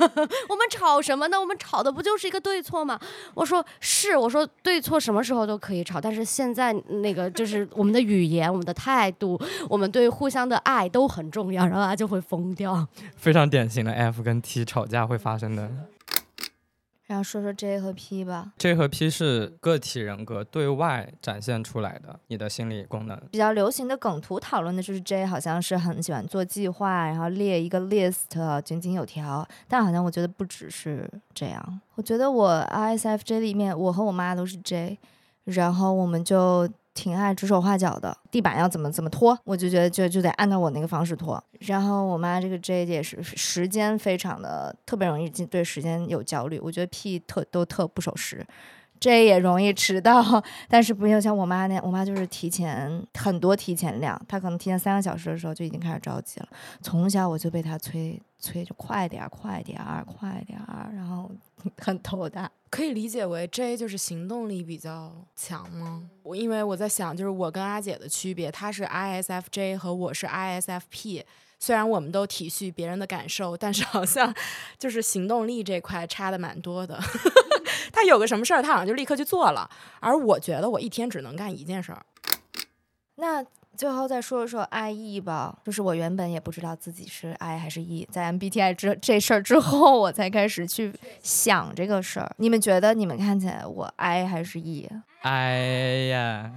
[0.48, 1.40] 我们吵什么呢？
[1.40, 2.98] 我们吵的不就是一个对错吗？
[3.34, 12.86] 我说是，我说对错什么时候都可以吵，但是现在那个就是我们的语言、我们的态度、我们对互相的爱都很重要，然后他就会疯掉。
[13.16, 15.70] 非常典型的 F 跟 T 吵架会发生的。
[17.10, 18.52] 然后说说 J 和 P 吧。
[18.56, 23.20] J 和 P 是个体人格对外展现出来的你的心理功能。
[23.32, 29.44] 比较流行的梗图讨论的就是 J 好像是很喜欢做计划，然后列一个 list，井井有条。
[29.66, 31.80] 但好像我觉得不只是这样。
[31.96, 34.96] 我觉得我 ISFJ 里面，我和我妈都是 J，
[35.46, 36.68] 然后我们就。
[36.92, 41.42] 挺爱指手画脚的，地板要怎么怎么拖，我就觉得就就得按照我那个方式拖。
[41.60, 48.46] 然后我妈这个 J 也是时间非常的特别容易对时间有焦虑，我觉得 P 特都特不守时
[49.00, 50.22] ，J 也容易迟到，
[50.68, 56.48] 但是不用像我妈那样，我妈就是提前很多提前量，她可能提前三个小时的时候就已经开始着急了。
[56.82, 61.30] 从小我就被她催催着快点儿快点儿快点儿然后
[61.78, 62.50] 很头大。
[62.70, 66.04] 可以理解为 J 就是行动力比较强吗？
[66.22, 71.24] 我因为我在想，就是我跟阿姐的区别，她是 ISFJ 和我是 ISFP。
[71.60, 74.34] 虽然我们都体恤别人的感受，但是好像
[74.76, 76.98] 就是行动力这块差的蛮多的。
[77.92, 79.70] 他有个什么事儿，他好像就立刻去做了，
[80.00, 82.04] 而我觉得我一天只能干一件事儿。
[83.14, 83.44] 那。
[83.76, 90.92] 最后再说说 I E 吧，就是我原本也不知道自己是 I 还是 E，在 M B T I 之这事儿之后，我才开始去
[91.22, 92.30] 想这个事儿。
[92.36, 96.52] 你们觉得你们看起来我 I 还是 E？I 呀，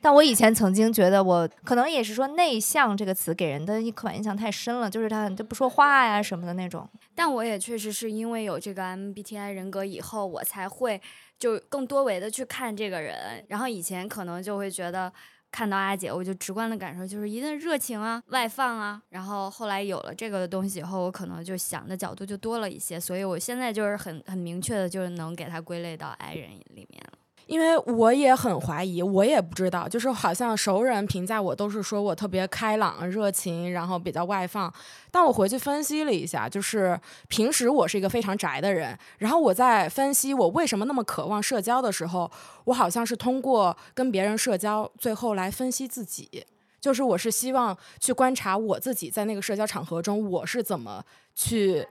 [0.00, 6.88] 但我以前曾经觉得我可能也是说内向这个词给人的刻板印象太深了，就是他就不说话呀什么的那种。
[7.14, 11.00] 但我也确实是因为有这个 M B T I 人格以后，我才会
[11.38, 15.12] 就更多维的去看这个人，然后以前可能就会觉得。
[15.52, 19.02] 看到阿姐，我就直观的感受就是一定热情啊，外放啊。
[19.08, 27.18] 然后后来有了这个东西以后，我可能就想的角度就多了一些，所以我现在就是很很明确的，就是能给它归类到 I 人里面了。
[27.50, 34.72] 因为我也很怀疑，我也不知道，就是好像熟人评价我都是说我特别开朗、热情，然后比较外放。
[35.10, 36.96] 但我回去分析了一下，就是
[37.26, 42.30] 平时我是一个非常宅的人，然后我在分析我为什么那么渴望社交的时候，
[42.66, 46.46] 我好像是通过跟别人社交，最后来分析自己。
[46.80, 51.84] 就是我是希望去观察我自己在那个社交场合中我是怎么去，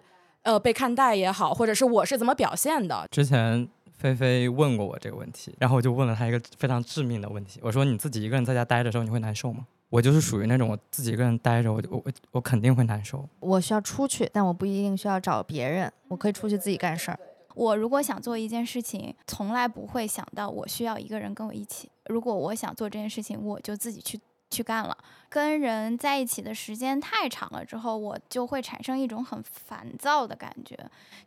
[0.43, 3.05] 呃，被看待也好，或者是我是怎么表现的。
[3.11, 3.69] 之前
[3.99, 9.67] 菲菲问过我这个问题，然后我就问了她一个非常致命的问题，我说你自己一个人在家待着时候，你会难受吗？
[9.89, 13.27] 我就是属于那种我自己一个人待着，我我我我肯定会难受。
[13.41, 17.19] 我需要出去，但我不一定需要找别人，我可以出去自己干事儿。
[17.55, 21.89] 我如果想做一件事情，从来不会想到我需要一个人跟我一起。
[22.05, 24.17] 如果我想做这件事情，我就自己去。
[24.49, 24.97] 去干了，
[25.29, 30.77] 跟人在一起的时间太长了之后，我就会产生一种很烦躁的感觉，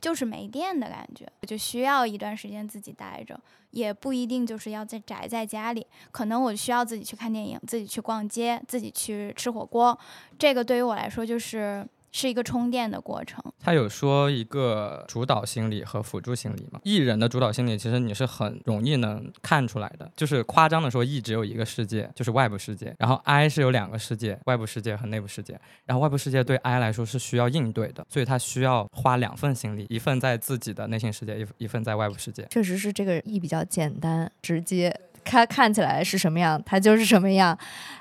[0.01, 3.39] 就是没电的感觉，我就需要一段时间自己待着，
[3.70, 9.99] 也不一定就是要在宅在家里，可能我需要自己去看电影，自己去逛街，自己去吃火锅，
[10.39, 11.87] 这个对于我来说就是。
[12.13, 13.43] 是一个充电的过程。
[13.59, 16.81] 他有说一个主导心理和辅助心理嘛？
[16.85, 32.47] 艺人的主导心理其实你是很容易能看出来的，就是夸张的说，E 只有一个世界，就是外部世界，然后 I 是有两个世界，外部世界和内部世界，然后外部世界对 I 来说是需要应对的，所以他需要花两份心力，一份在自己的内心世界，一一份在外部世界。
[32.51, 34.95] 确实是这个 E 比较简单直接。
[35.25, 37.57] 他看起来是什么样，他就是什么样。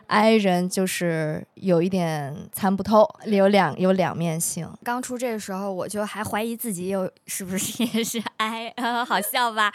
[0.07, 4.69] I 人就是有一点参不透，有两有两面性。
[4.84, 8.74] 刚出这个时候，我就还怀疑自己有是不是也是 I，
[9.07, 9.72] 好笑吧？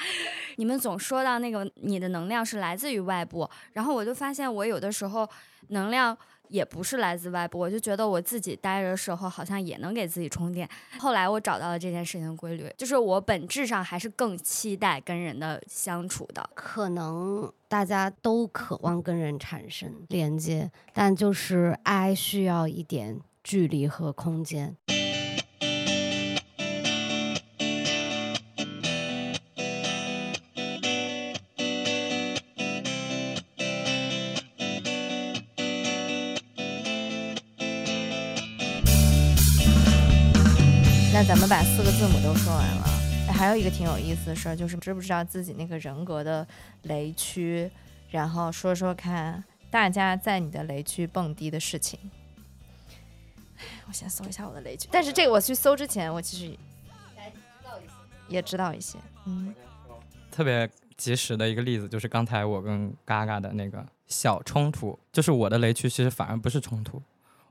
[0.57, 5.29] 你们总说到那个你的能量是来自于外部，然后我就发现我有的时候
[5.69, 6.17] 能量。
[6.49, 10.69] 也不是来自外部，我就觉得我自己待着的时候好像也能给自己充电。
[10.99, 16.49] 后来我找到了这件事情的规律，就是我本质上还是更期待跟人的相处的。
[16.55, 24.77] 可能大家都渴望跟人产生连接，但就是爱需要一点距离和空间。
[41.19, 46.47] 那咱们把四个字母都说完了，还有一个挺有意思的事儿，就是知不知道自己那个人格的
[46.83, 47.71] 雷区，
[48.11, 51.99] 然后说说看大家在你的雷区蹦迪的事情。
[53.89, 56.55] 我先搜一下我的雷区，但是这个我去搜之前，我其实
[58.29, 59.55] 也知道一些，嗯，
[60.31, 67.01] 特别及时的一个例子就是刚才我跟嘎嘎的那个小冲突，就是我的雷区其实反而不是冲突。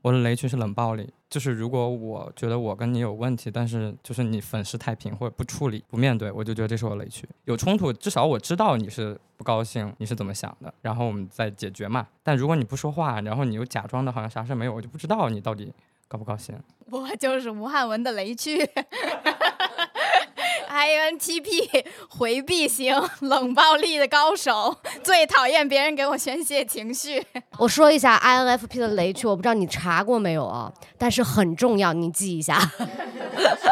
[0.06, 7.28] 我的雷区是冷暴力，就是如果我觉得我跟你有问题，但是就是你粉饰太平或者不处理、不面对，我就觉得这是我雷区。
[7.44, 12.06] 有冲突，至少我知道你是不高兴，你是怎么想的，然后我们再解决嘛。
[12.22, 15.72] 但如果你不说话，然后你又假装的好像啥事没有，我就不知道你到底
[16.06, 16.56] 高不高兴。
[16.88, 18.58] 我就是吴汉文的雷区。
[20.76, 27.24] INTP 回避型 冷暴力的高手， 最讨厌别人给我宣泄情绪。
[27.58, 30.70] 我说一下 INFP 的雷区，我不知道你查过没有啊？
[30.98, 32.58] 但是很重要，你记一下。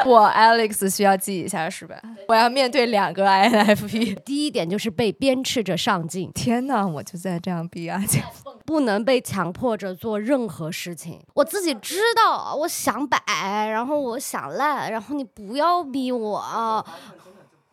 [0.07, 1.97] 我 Alex 需要记一下是吧？
[2.29, 4.15] 我要面对两个 INFP。
[4.25, 6.31] 第一点就是被鞭笞着上进。
[6.33, 8.03] 天哪，我就在这样逼啊！
[8.67, 11.21] 不能被强迫着做任何事情。
[11.35, 13.19] 我自己知道，我想摆，
[13.69, 16.87] 然后我想烂，然后你不要逼我。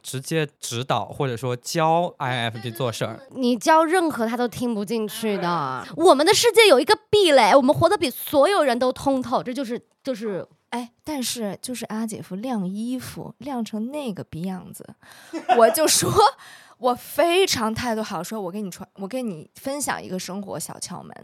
[0.03, 5.85] 直接指导或者说教 INFP 做事儿， 你教任何他都听不进去的。
[5.95, 14.85] 我们的世界有一个壁垒，我们活得比所有人都通透，这就是就是哎，但是就是阿姐夫晾衣服晾成那个逼样子，
[15.57, 16.11] 我就说。
[16.81, 21.15] 我非常态度好，说我给你传，我给你分享一个生活小窍门，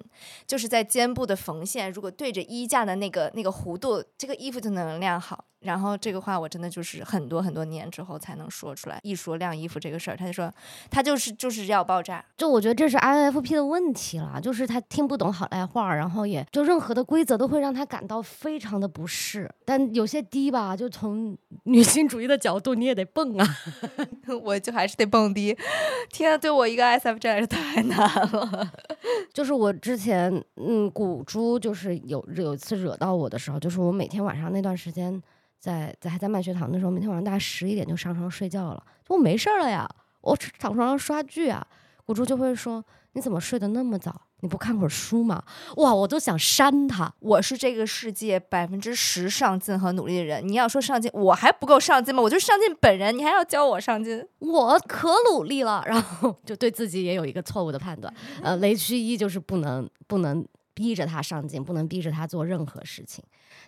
[0.46, 5.46] 就是在肩部的缝线，如果对着衣架的那个那个弧度，这个衣服就能晾好。
[5.62, 9.00] 然后这个话我真的就是很多很多年之后才能说出来。
[9.02, 10.54] 一说晾衣服这个事儿，他就说
[10.92, 12.24] 他就是就是要爆炸。
[12.38, 19.52] 就我觉得这是 INFP 的问题了，就是他听不懂好赖话，然后也就任何的规则都会让他感到非常的不适。
[19.66, 23.58] 但有些低吧，就从女性主义的角度，你也得蹦啊，
[24.44, 25.47] 我就还是得蹦迪。
[26.12, 27.98] 天啊，对我一个 SF 真的是太难
[28.32, 28.72] 了。
[29.34, 35.22] 就是我之前，嗯，古珠就是有有一次惹到我的时候，就是我每天晚上那段时间，
[35.60, 39.90] 在在还在卖学堂的时候，每天晚上大概十一点就上床睡觉了，我没事儿了呀，
[40.22, 41.66] 我躺床上刷剧啊。
[42.06, 42.82] 古珠就会说
[43.14, 44.27] ：“你怎么睡得那么早？
[44.42, 45.44] 你不看会儿书吗？
[45.78, 47.12] 哇，我都想扇他。
[47.20, 50.48] 我是这个世界百分之十上进和努力的人。
[50.48, 52.22] 你要说上进，我还不够上进吗？
[52.22, 54.24] 我就上进本人，你还要教我上进？
[54.40, 58.14] 我可努力了，然后就对自己也有一个错误的判断。
[58.44, 63.24] 呃，雷区一就是不能不能逼着他上进，不能逼着他做任何事情。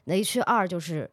[0.05, 1.09] 雷区二就是。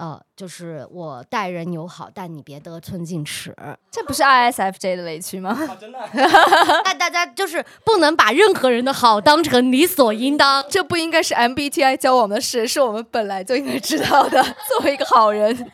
[0.00, 3.54] 呃，就是我待人友好，但你别得寸进尺。
[3.90, 5.54] 这不是 ISFJ 的雷区吗？
[5.78, 5.98] 真的。
[6.82, 14.42] 但大家就是不能把任何人的好当成理所应当，这不应该是 MBTI 教我们的事，是我们本来就应该知道的。
[14.70, 15.70] 作为一个好人。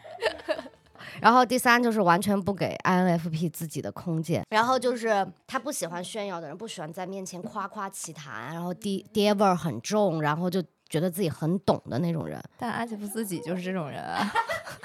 [1.23, 10.61] 然后第三就是完全不给 INFP 自己的空间，然后就是他不喜欢炫耀的人，不喜欢在面前夸夸其谈，然后爹爹味儿很重，然后就。
[10.89, 14.31] 觉得自己很懂的那种人，但阿杰夫自己就是这种人啊。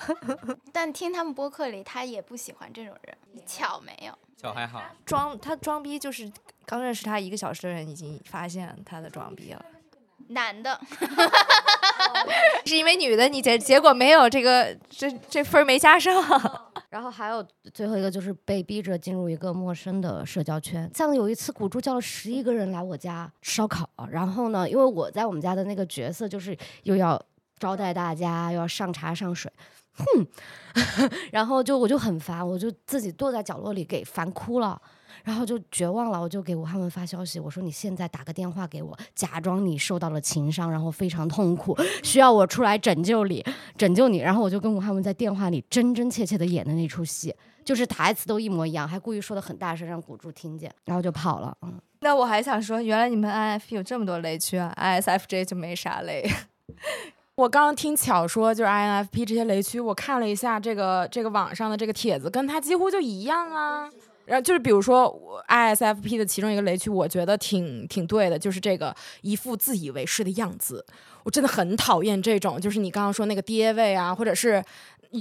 [0.74, 3.18] 但听他们播客里，他也不喜欢这种人。
[3.46, 4.14] 巧没有？
[4.38, 4.82] 巧还好。
[5.06, 6.32] 装他装逼，就是
[6.66, 9.64] 刚认识他一个小时的人已经发现他的装逼了。
[10.30, 10.80] 男的，
[12.66, 16.71] 是因为女的，你结结果没有这个，这这分没加上。
[16.92, 20.92] 然后还有最后一个就是被逼着进入一个陌生的社交圈。
[20.94, 27.20] 像有一次，古珠叫了十一个人来我家烧烤，然后呢，因为我在我们家的那个角色就是又要
[27.58, 29.50] 招待大家，又要上茶上水，
[29.94, 30.06] 哼，
[31.32, 34.82] 然后就我就很烦，我就自己坐在角落里给烦哭了。
[35.24, 43.44] 然后就绝望了，我就给吴汉文发消息，我说你现在打个电话给我，假装你受到了情伤，然后非常痛苦，需要我出来拯救你，
[43.78, 44.20] 拯救你。
[44.20, 51.56] 然后我就跟吴汉文在电话里真真切切的演的那出戏，就是台词都一模一样，还故意说的很大声让古柱听见，然后就跑了。
[51.62, 56.28] 嗯，那我还想说，原来你们 INF 有这么多雷区啊，ISFJ 就没啥雷。
[57.36, 63.90] 我刚刚听巧说，就是 INFP 这些雷区，我看了一下这个这个网上的这个帖子，跟他几乎就一样啊。
[64.32, 65.14] 然后就是比如说
[65.50, 70.86] ，ISFP 的其中一个雷区，我觉得挺挺对的，就是这个一副自以为是的样子。
[71.26, 74.64] 我真的很讨厌这种，就是你刚刚说那个爹味啊，或者是，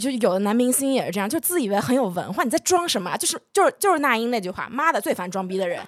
[0.01, 3.17] 就有的男明星也是这样，就自以为很有文化，你在装什么？
[3.17, 5.85] 就是就是就是那英那句话，妈的最烦装逼的人，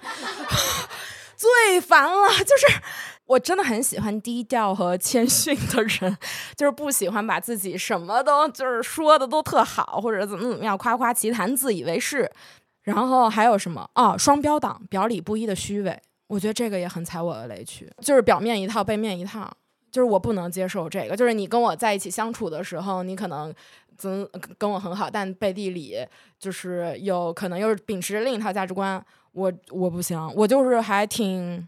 [1.37, 2.27] 最烦了。
[2.39, 2.81] 就是
[3.25, 6.17] 我真的很喜欢低调和谦逊的人，
[6.57, 12.29] 就是不喜欢把自己什么都就是说的都特好，或者怎么怎么样夸夸其谈，自以为是。
[12.83, 14.17] 然后还有什么啊？
[14.17, 19.51] 双标党，表里不一的虚伪，我觉得这个也很踩我的雷区，就是表面一套，背面一套，
[19.89, 21.15] 就是我不能接受这个。
[21.15, 23.53] 就是你跟我在一起相处的时候，你可能
[23.97, 26.05] 怎跟我很好，但背地里
[26.37, 31.65] 就是有可能又是秉持着另一套价值观，我我不行，我就是还挺，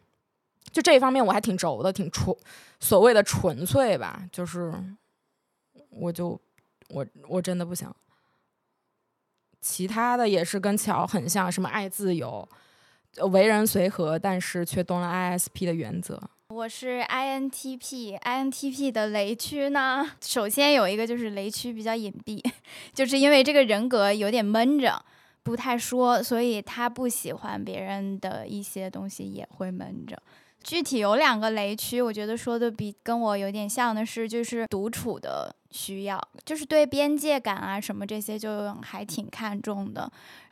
[0.72, 2.36] 就这一方面我还挺轴的，挺纯，
[2.80, 4.74] 所谓的纯粹吧，就是
[5.89, 6.38] 我就
[6.89, 7.89] 我我真的不行。
[9.66, 12.47] 其他的也是跟乔很像，什么爱自由，
[13.32, 16.22] 为人随和，但是却动了 ISP 的原则。
[16.49, 22.39] 我是 INTP，INTP 的雷区呢，首先有一个就是雷区比较隐蔽，
[22.93, 25.03] 就是因为这个人格有点闷着，
[25.41, 30.16] 不太说，所以他不喜欢别人的一些东西也会闷着。
[30.63, 40.09] 具体有两个雷区，我觉得说的比跟我有点像的是，就是独处的需要，就是对边界感啊什么这些就还挺看重的，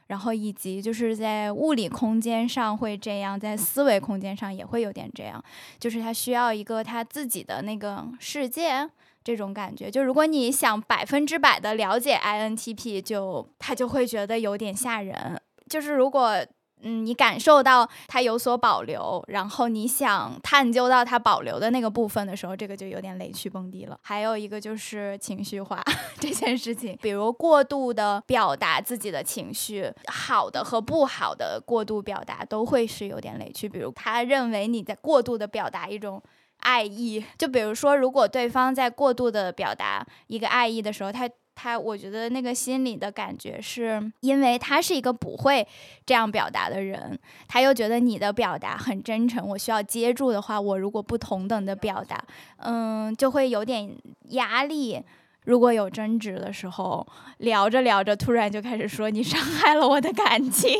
[0.08, 5.42] 然后以及就是在物理空间上会这样，在思维空间上也会有点这样，
[5.80, 8.90] 就是他需要一个他自己的那个世界
[9.24, 9.90] 这种感觉。
[9.90, 15.42] 就如果你想百分之百的了解 INTP，就他就会觉得有点吓人。
[15.70, 16.46] 就是如果。
[16.84, 23.98] 嗯，你感受到他有所保留，然后你想探究到他保留的那个部分的时候，这个就有点雷区蹦迪了。
[24.04, 25.82] 还有一个就是情绪化
[26.20, 33.70] 这件事情，比如过度的表达自己的情绪，好的和不好的过度表达都会是有点雷区。
[33.70, 36.22] 比如他认为你在过度的表达一种
[36.58, 41.30] 爱意，就比如说如果对方在过度的表达一个爱意的时候，他。
[41.56, 45.68] 他，我觉得那个心里的感觉是，因为他是一个不会
[46.06, 52.24] 这样表达的人，他又觉得你的表达很真诚，我需要接住的话，我如果不同等的表达，
[52.58, 53.96] 嗯，就会有点
[54.30, 55.02] 压力。
[55.46, 57.06] 如果有争执的时候，
[57.40, 60.72] 聊着聊着，突然就开始说你伤害了我的感情，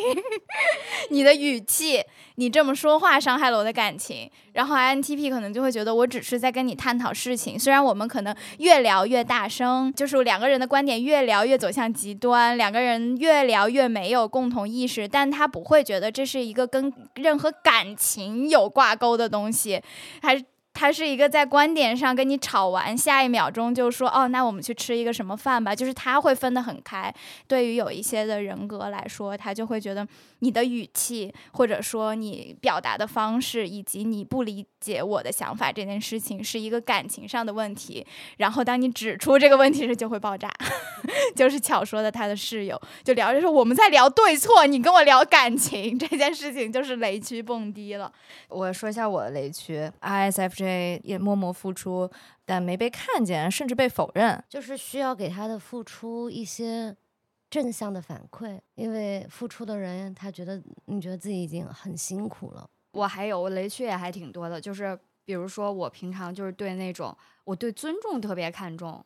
[1.12, 2.02] 你的语气，
[2.36, 4.30] 你这么说话伤害了我的感情。
[4.54, 19.82] 然后 INTP 可能就会觉得我只是在跟你探讨事情，虽然我们可能越聊越大声，就是两个人的观点越聊越走向极端，两个人越聊越没有共同意识，但他不会觉得这是一个跟任何感情有挂钩的东西，
[20.22, 20.46] 还是。
[20.74, 27.14] 他是一个在观点上跟你吵完，下一秒钟就说哦，那我们去吃一个什么饭吧，就是他会分得很开。
[27.48, 30.06] 对于有一些的人格来说，他就会觉得
[30.40, 38.06] 你的语气，或者说你表达的方式，以及你不理解我的想法这件事情，是一个感情上的问题。
[38.38, 40.52] 然后当你指出这个问题时，就会爆炸。
[41.36, 48.12] 就是巧说的，他的室友就聊着说我们在聊对错，你跟我聊感情这件事情，就是雷区蹦迪了。
[48.50, 50.63] 我说一下我的雷区，ISFJ
[51.04, 52.10] 也默默付出，
[52.46, 54.44] 但没被看见，甚至被否认。
[54.50, 56.96] 就是需要给他的付出一些
[57.50, 62.70] 正向的反馈，因为付出的人他觉得你觉得自己已经很辛苦了。
[62.92, 69.04] 我还有我雷区也还挺多的，就是比如说我平常就是对那种我对尊重特别看重，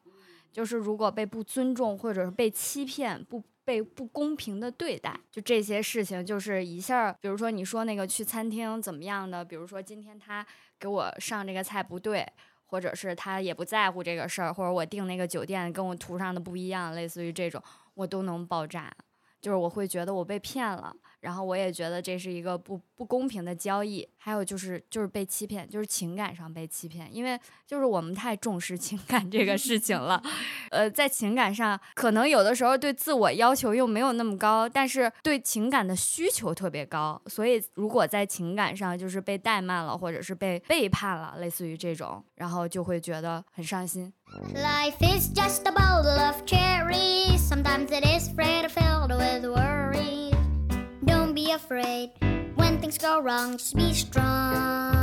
[0.52, 3.44] 就是如果被不尊重或者是被欺骗不。
[3.68, 10.48] 被不公平的对待，就这些事情，就是一下，比如说你说那个去餐厅怎么样的，比如说今天他
[10.80, 12.26] 给我上这个菜不对，
[12.66, 17.62] 或者是他也不在乎这个事儿，或者我订那个酒店跟我图上的不一样，类似于这种，
[17.96, 18.92] 我都能爆炸，
[19.42, 20.96] 就是我会觉得我被骗了。
[21.28, 30.24] 然后我也觉得这是一个不不公平的交易，还有就是就是被欺骗，就是情感上被欺骗，因为就是我们太重视情感这个事情了，
[30.72, 44.14] 呃，在情感上可能有的时候对自我要求又没有那么高，但是对情感的需求特别高，所以如果在情感上就是被怠慢了，或者是被背叛了，类似于这种，然后就会觉得很伤心。
[44.56, 47.40] Life is just a bowl of cherries.
[47.46, 49.77] Sometimes it is filled with.
[51.58, 52.12] Afraid
[52.56, 53.58] when things go wrong.
[53.58, 54.96] Just be strong.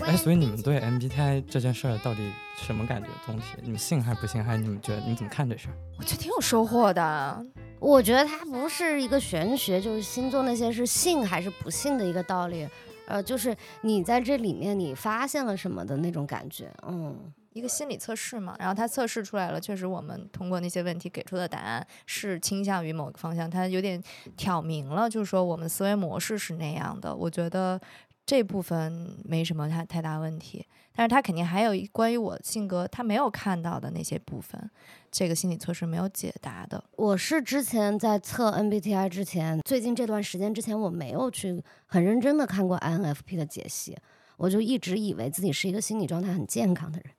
[0.00, 3.08] 哎，所以你们对 MBTI 这件事儿到底什么感觉？
[3.24, 4.44] 总体你们信还是不信？
[4.44, 5.74] 还是你们觉得你们怎么看这事儿？
[5.98, 7.46] 我觉得挺有收获的。
[7.80, 12.68] 我觉得它不是一个玄学，就是星座那些是信还是不信的一个道理。
[13.06, 16.70] 呃，就是你在这里面你发现了什么的那种感觉。
[16.86, 17.32] 嗯。
[17.54, 24.02] 一个心理测试嘛，然后他测试出来了，确实我们通过那些问题给出的答案是倾向于某个方向，他有点
[24.36, 27.14] 挑明了，就是说我们思维模式是那样的。
[27.14, 27.80] 我觉得
[28.26, 34.68] 这部分没什么太太大问题，但是他肯定还有关于我性格他没有看到的那些部分，
[35.12, 36.82] 这个心理测试没有解答的。
[36.96, 43.96] 我是之前在测 MBTI 之前，最近这段时间之前我没有去很认真的看过 INFP 的解析，
[44.38, 47.14] 我就一直以为自己是一个心理状态很健康的人。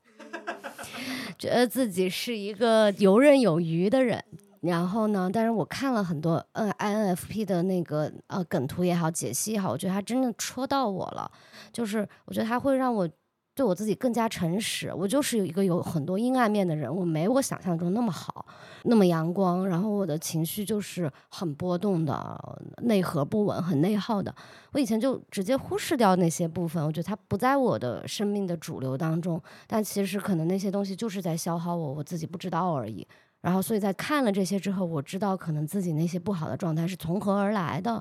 [1.37, 4.23] 觉得自己是一个游刃有余的人，
[4.61, 11.29] 然后呢，但是我看了很多嗯 INFP 的那个呃梗图也好，解析也好，我觉得他真的戳到我了，
[11.71, 13.09] 就是我觉得他会让我。
[13.55, 18.45] 对我自己更加诚实，我就是有一个有很多阴暗面的人，我没我想象中那么好，
[18.83, 24.35] 那么阳光，然后我的情绪就是很波动的，内核不稳，很内耗的。
[24.73, 33.07] 我以前就直接忽视掉那些部分，我觉得它不在我的生命的主流当中，但其实可能那些东西就是在消耗我，我自己不知道而已。
[33.39, 37.91] 然后，所以在看了这些之后，我知道可能自己那些不好的状态是从何而来的，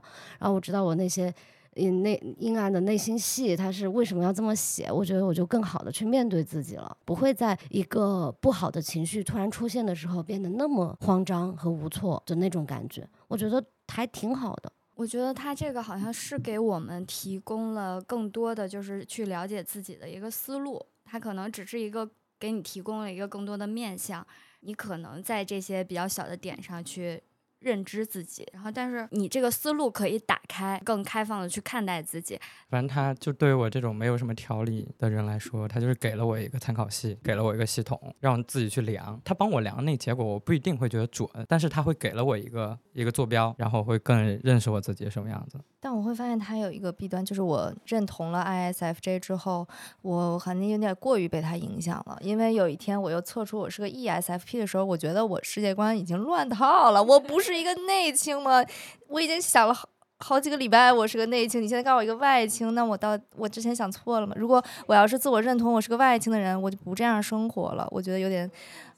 [0.40, 1.32] 然后我知道我那些。
[1.74, 4.90] 内阴暗的内心戏，他是为什么要这么写？
[4.90, 13.08] 我觉得我就更好的去面对自己了，不会在一个不好的情绪突然出现的时候变得那么慌张和无措的那种感觉。
[13.28, 14.72] 我觉得还挺好的。
[14.94, 20.80] 我觉得他这个好像是给我们提供了更多的就是去了解自己的一个思路。
[21.04, 22.08] 他可能只是一个
[22.38, 24.24] 给你提供了一个更多的面向，
[24.60, 27.22] 你可能在这些比较小的点上去。
[27.64, 32.38] 认知自己，然后但是你这个思路可以打开，更开放的去看待自己。
[32.68, 39.20] 反正他就对于我这种没有什么条理的人来说，他就是给了我一个参考系，给了我一个系统，让我自己去量。
[39.24, 45.58] 他帮我量那结果，我不一定会觉得准，但是他会给了我一个一个坐标，然后会更认识我自己什么样子。
[45.84, 49.68] 但我会发现他有一个弊端，就是我认同了 ISFJ 之后，
[50.00, 52.16] 我可能有点过于被他影响了。
[52.22, 57.02] 因为有一天我又测出我是个 ESFP 的时候，我觉得我世界观已经乱套了。
[57.04, 58.64] 我不是一个内倾吗？
[59.08, 59.86] 我已经想了好
[60.20, 61.62] 好几个礼拜，我是个内倾。
[61.62, 64.32] 你现在告诉我一个外倾，那我到我之前想错了吗？
[64.38, 67.86] 如果我要是自我认同我是个外倾的人，我就不这样生活了。
[67.90, 68.50] 我觉得有点，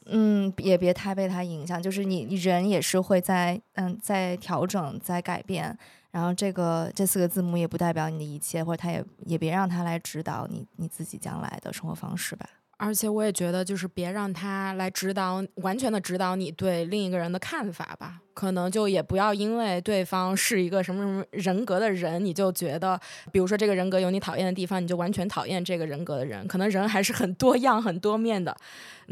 [0.05, 1.83] 嗯，也别太被他影响。
[1.83, 5.77] 就是你，你人也是会在嗯在调整，在改变。
[6.17, 12.49] 然后这个这四个字母也不代表你的一切，或者他也也别让他来指导你你自己将来的生活方式吧。
[12.79, 18.21] 而且我也觉得，就是别让他来指导，完全的指导你对另一个人的看法吧。
[18.35, 23.01] 可能就也不要因为对方是一个什么什么人格的人，你就觉得，
[23.33, 26.47] 比如说这个人格有你讨厌的地方，你就完全讨厌这个人格的人。
[26.47, 28.55] 可能人还是很多样、很多面的。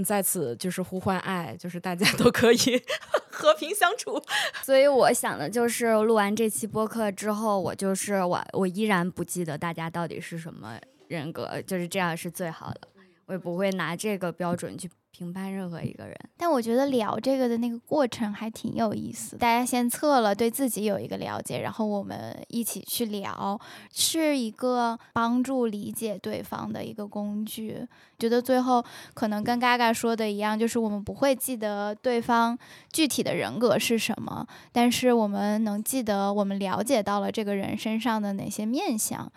[0.05, 2.59] 在此就是呼唤爱，就是大家都可以
[3.31, 4.23] 和平相处。
[4.62, 10.79] 所以我想的就是，录完这期播客之后，我就是我，我依然不记得大家到底是什么。
[11.07, 12.81] 人格，就是这样是最好的。
[13.27, 16.14] 我也不会拿这个标准去评判任何一个人。
[16.37, 19.37] 但我觉得聊这个的那个过程还挺有意思。
[19.37, 23.59] 大家先测了，对自己有一个了解，然后我们一起去聊，
[23.93, 27.87] 是一个帮助理解对方的一个工具。
[28.18, 32.59] 觉得最后可能跟嘎嘎说的一样，就是我们不会记得对方
[32.93, 39.31] 具体的人格是什么，但是我们能记得我们了解到了这个人身上的哪些面相。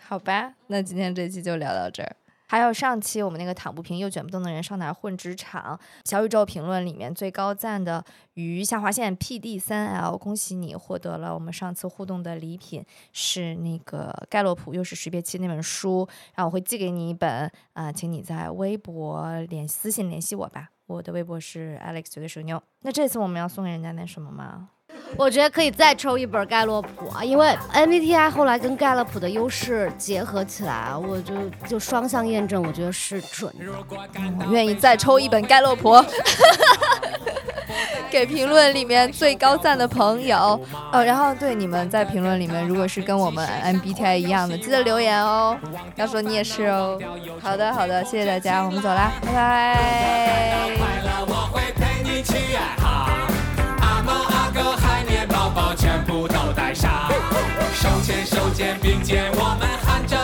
[0.00, 2.16] 好吧，那今天这期就聊到这儿。
[2.52, 5.80] 还有上期我们那个躺不平又卷不动的人上哪混职场？
[6.04, 12.84] 小宇宙评论里面最高赞的鱼下划线 P D 三 L，恭喜你获得了我们上次互动的礼品，
[13.14, 22.62] 是那个盖洛普又是识别器那本书，然后我会寄给你一本啊，请你在微博联私信联系我吧，我的微博是 Alex 绝对是个妞。
[22.82, 24.68] 那这次我们要送给人家那什么吗？
[25.16, 31.34] 我觉得可以再抽一本盖洛普啊，因为 MBTI 后来跟盖洛普的优势结合起来，我就
[31.68, 33.66] 就双向验证，我觉得是准的。
[34.46, 36.02] 我愿意再抽一本盖洛普，
[38.10, 40.60] 给评论里面最高赞的朋友
[40.92, 41.04] 哦。
[41.04, 45.56] 然后对你们在评论里面，如果是跟我们 MBTI 一样的，记得留言哦，
[45.96, 46.98] 要说你也是哦。
[47.40, 50.62] 好的好的，谢谢大家，我们走啦，拜拜。
[56.02, 56.90] 全部都带上。
[57.72, 60.16] 手牵手肩并肩我们喊着